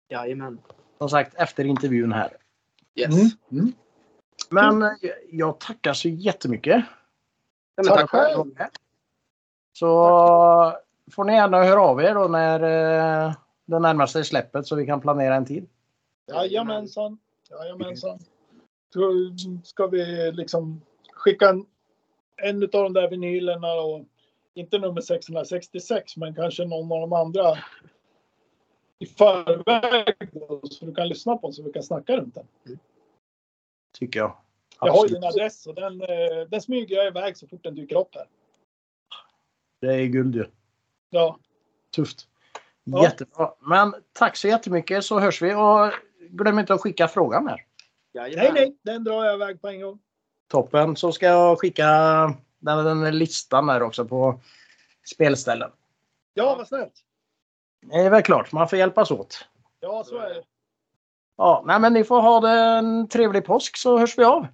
Jajamän. 0.10 0.60
som 0.98 1.10
sagt 1.10 1.36
efter 1.36 1.64
intervjun 1.66 2.12
här. 2.12 2.38
Yes. 2.96 3.14
Mm. 3.16 3.30
Mm. 3.64 3.74
Men 4.50 4.82
eh, 4.84 4.90
jag 5.30 5.60
tackar 5.60 5.94
så 5.94 6.10
jättemycket. 6.10 6.86
Ja, 7.76 7.84
men 7.84 7.86
Tack 7.86 8.00
tack 8.00 8.10
själv. 8.10 8.56
Så 9.74 9.88
får 11.12 11.24
ni 11.24 11.34
gärna 11.34 11.64
höra 11.64 11.82
av 11.82 12.02
er 12.02 12.14
då 12.14 12.28
när 12.28 12.60
eh, 12.60 13.34
det 13.66 13.80
närmar 13.80 14.06
sig 14.06 14.26
släppet 14.26 14.68
så 14.68 14.76
vi 14.76 14.86
kan 14.86 15.02
planera 15.02 15.36
en 15.36 15.46
tid. 15.46 15.70
Jajamensan. 16.28 17.18
Jajamensan. 17.50 18.20
Då 18.94 19.12
ska 19.64 19.88
vi 19.88 20.32
liksom 20.32 20.82
skicka 21.14 21.50
en, 21.50 21.66
en 22.38 22.64
av 22.64 22.70
de 22.70 22.94
där 22.94 23.10
vinylerna 23.10 23.74
och 23.74 24.06
inte 24.54 24.78
nummer 24.78 25.02
666 25.02 26.18
men 26.18 26.36
kanske 26.36 26.66
någon 26.66 26.92
av 26.92 27.02
de 27.02 27.14
andra 27.14 27.58
i 29.00 29.06
förväg 29.06 30.16
då, 30.32 30.62
så 30.64 30.86
du 30.86 30.94
kan 30.94 31.08
lyssna 31.08 31.38
på 31.38 31.48
den 31.48 31.54
så 31.54 31.64
vi 31.64 31.72
kan 31.72 31.84
snacka 31.84 32.18
runt 32.18 32.36
den. 32.36 32.48
Tycker 34.00 34.20
jag. 34.20 34.38
Jag 34.82 34.92
har 34.92 34.98
ju 34.98 35.02
Absolut. 35.02 35.22
din 35.22 35.30
adress 35.30 35.68
och 35.68 35.76
den, 35.76 36.02
eh, 36.02 36.48
den 36.50 36.62
smyger 36.62 36.96
jag 36.96 37.08
iväg 37.08 37.38
så 37.38 37.48
fort 37.48 37.64
den 37.64 37.76
dyker 37.76 37.98
upp 37.98 38.16
här. 38.16 38.28
Det 39.82 39.94
är 39.96 40.06
guld 40.06 40.36
ju. 40.36 40.46
Ja, 41.10 41.38
Tufft. 41.96 42.28
Ja. 42.84 43.04
Jättebra. 43.04 43.54
Men 43.60 43.94
tack 44.14 44.36
så 44.38 44.48
jättemycket 44.48 45.06
så 45.06 45.20
hörs 45.20 45.42
vi 45.42 45.54
och 45.54 45.94
glöm 46.30 46.60
inte 46.60 46.74
att 46.74 46.82
skicka 46.82 47.08
frågan 47.08 47.48
här. 47.48 47.66
Jajamän. 48.14 48.54
nej, 48.54 48.54
nej, 48.54 48.78
den 48.82 49.04
drar 49.04 49.26
jag 49.26 49.36
iväg 49.36 49.62
på 49.62 49.68
en 49.68 49.82
gång. 49.82 50.00
Toppen. 50.48 50.96
Så 50.96 51.12
ska 51.12 51.26
jag 51.26 51.60
skicka 51.60 51.86
den, 52.60 52.86
den 52.86 53.04
här 53.04 53.12
listan 53.12 53.68
där 53.68 53.84
också 53.84 54.06
på 54.06 54.40
spelställen. 55.14 55.72
Ja, 56.34 56.56
vad 56.56 56.68
snällt. 56.68 56.94
Det 57.82 57.96
är 57.96 58.10
väl 58.10 58.22
klart, 58.22 58.52
man 58.52 58.68
får 58.70 58.80
hjälpas 58.80 59.12
åt. 59.12 59.48
Ja, 59.80 60.04
så 60.04 60.18
är 60.18 60.30
det. 60.30 60.44
Ja, 61.38 61.64
nej 61.68 61.80
men 61.80 61.94
ni 61.94 62.04
får 62.04 62.22
ha 62.22 62.40
det 62.40 62.50
en 62.52 63.08
trevlig 63.08 63.46
påsk 63.46 63.78
så 63.78 63.98
hörs 63.98 64.18
vi 64.18 64.24
av. 64.24 64.48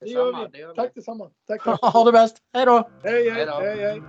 Det 0.00 0.06
gör 0.10 0.26
vi. 0.44 0.48
det 0.52 0.58
gör 0.58 0.68
vi. 0.68 0.74
Tack 0.74 0.94
detsamma. 0.94 1.30
Tack. 1.46 1.64
tack. 1.64 1.80
Ha 1.92 2.04
det 2.04 2.12
bäst. 2.12 2.36
Hej 2.52 2.66
då! 2.66 2.90
Hej, 3.02 3.12
hej, 3.12 3.30
Hej 3.30 3.46
då. 3.46 3.52
hej, 3.52 3.76
hej. 3.76 4.02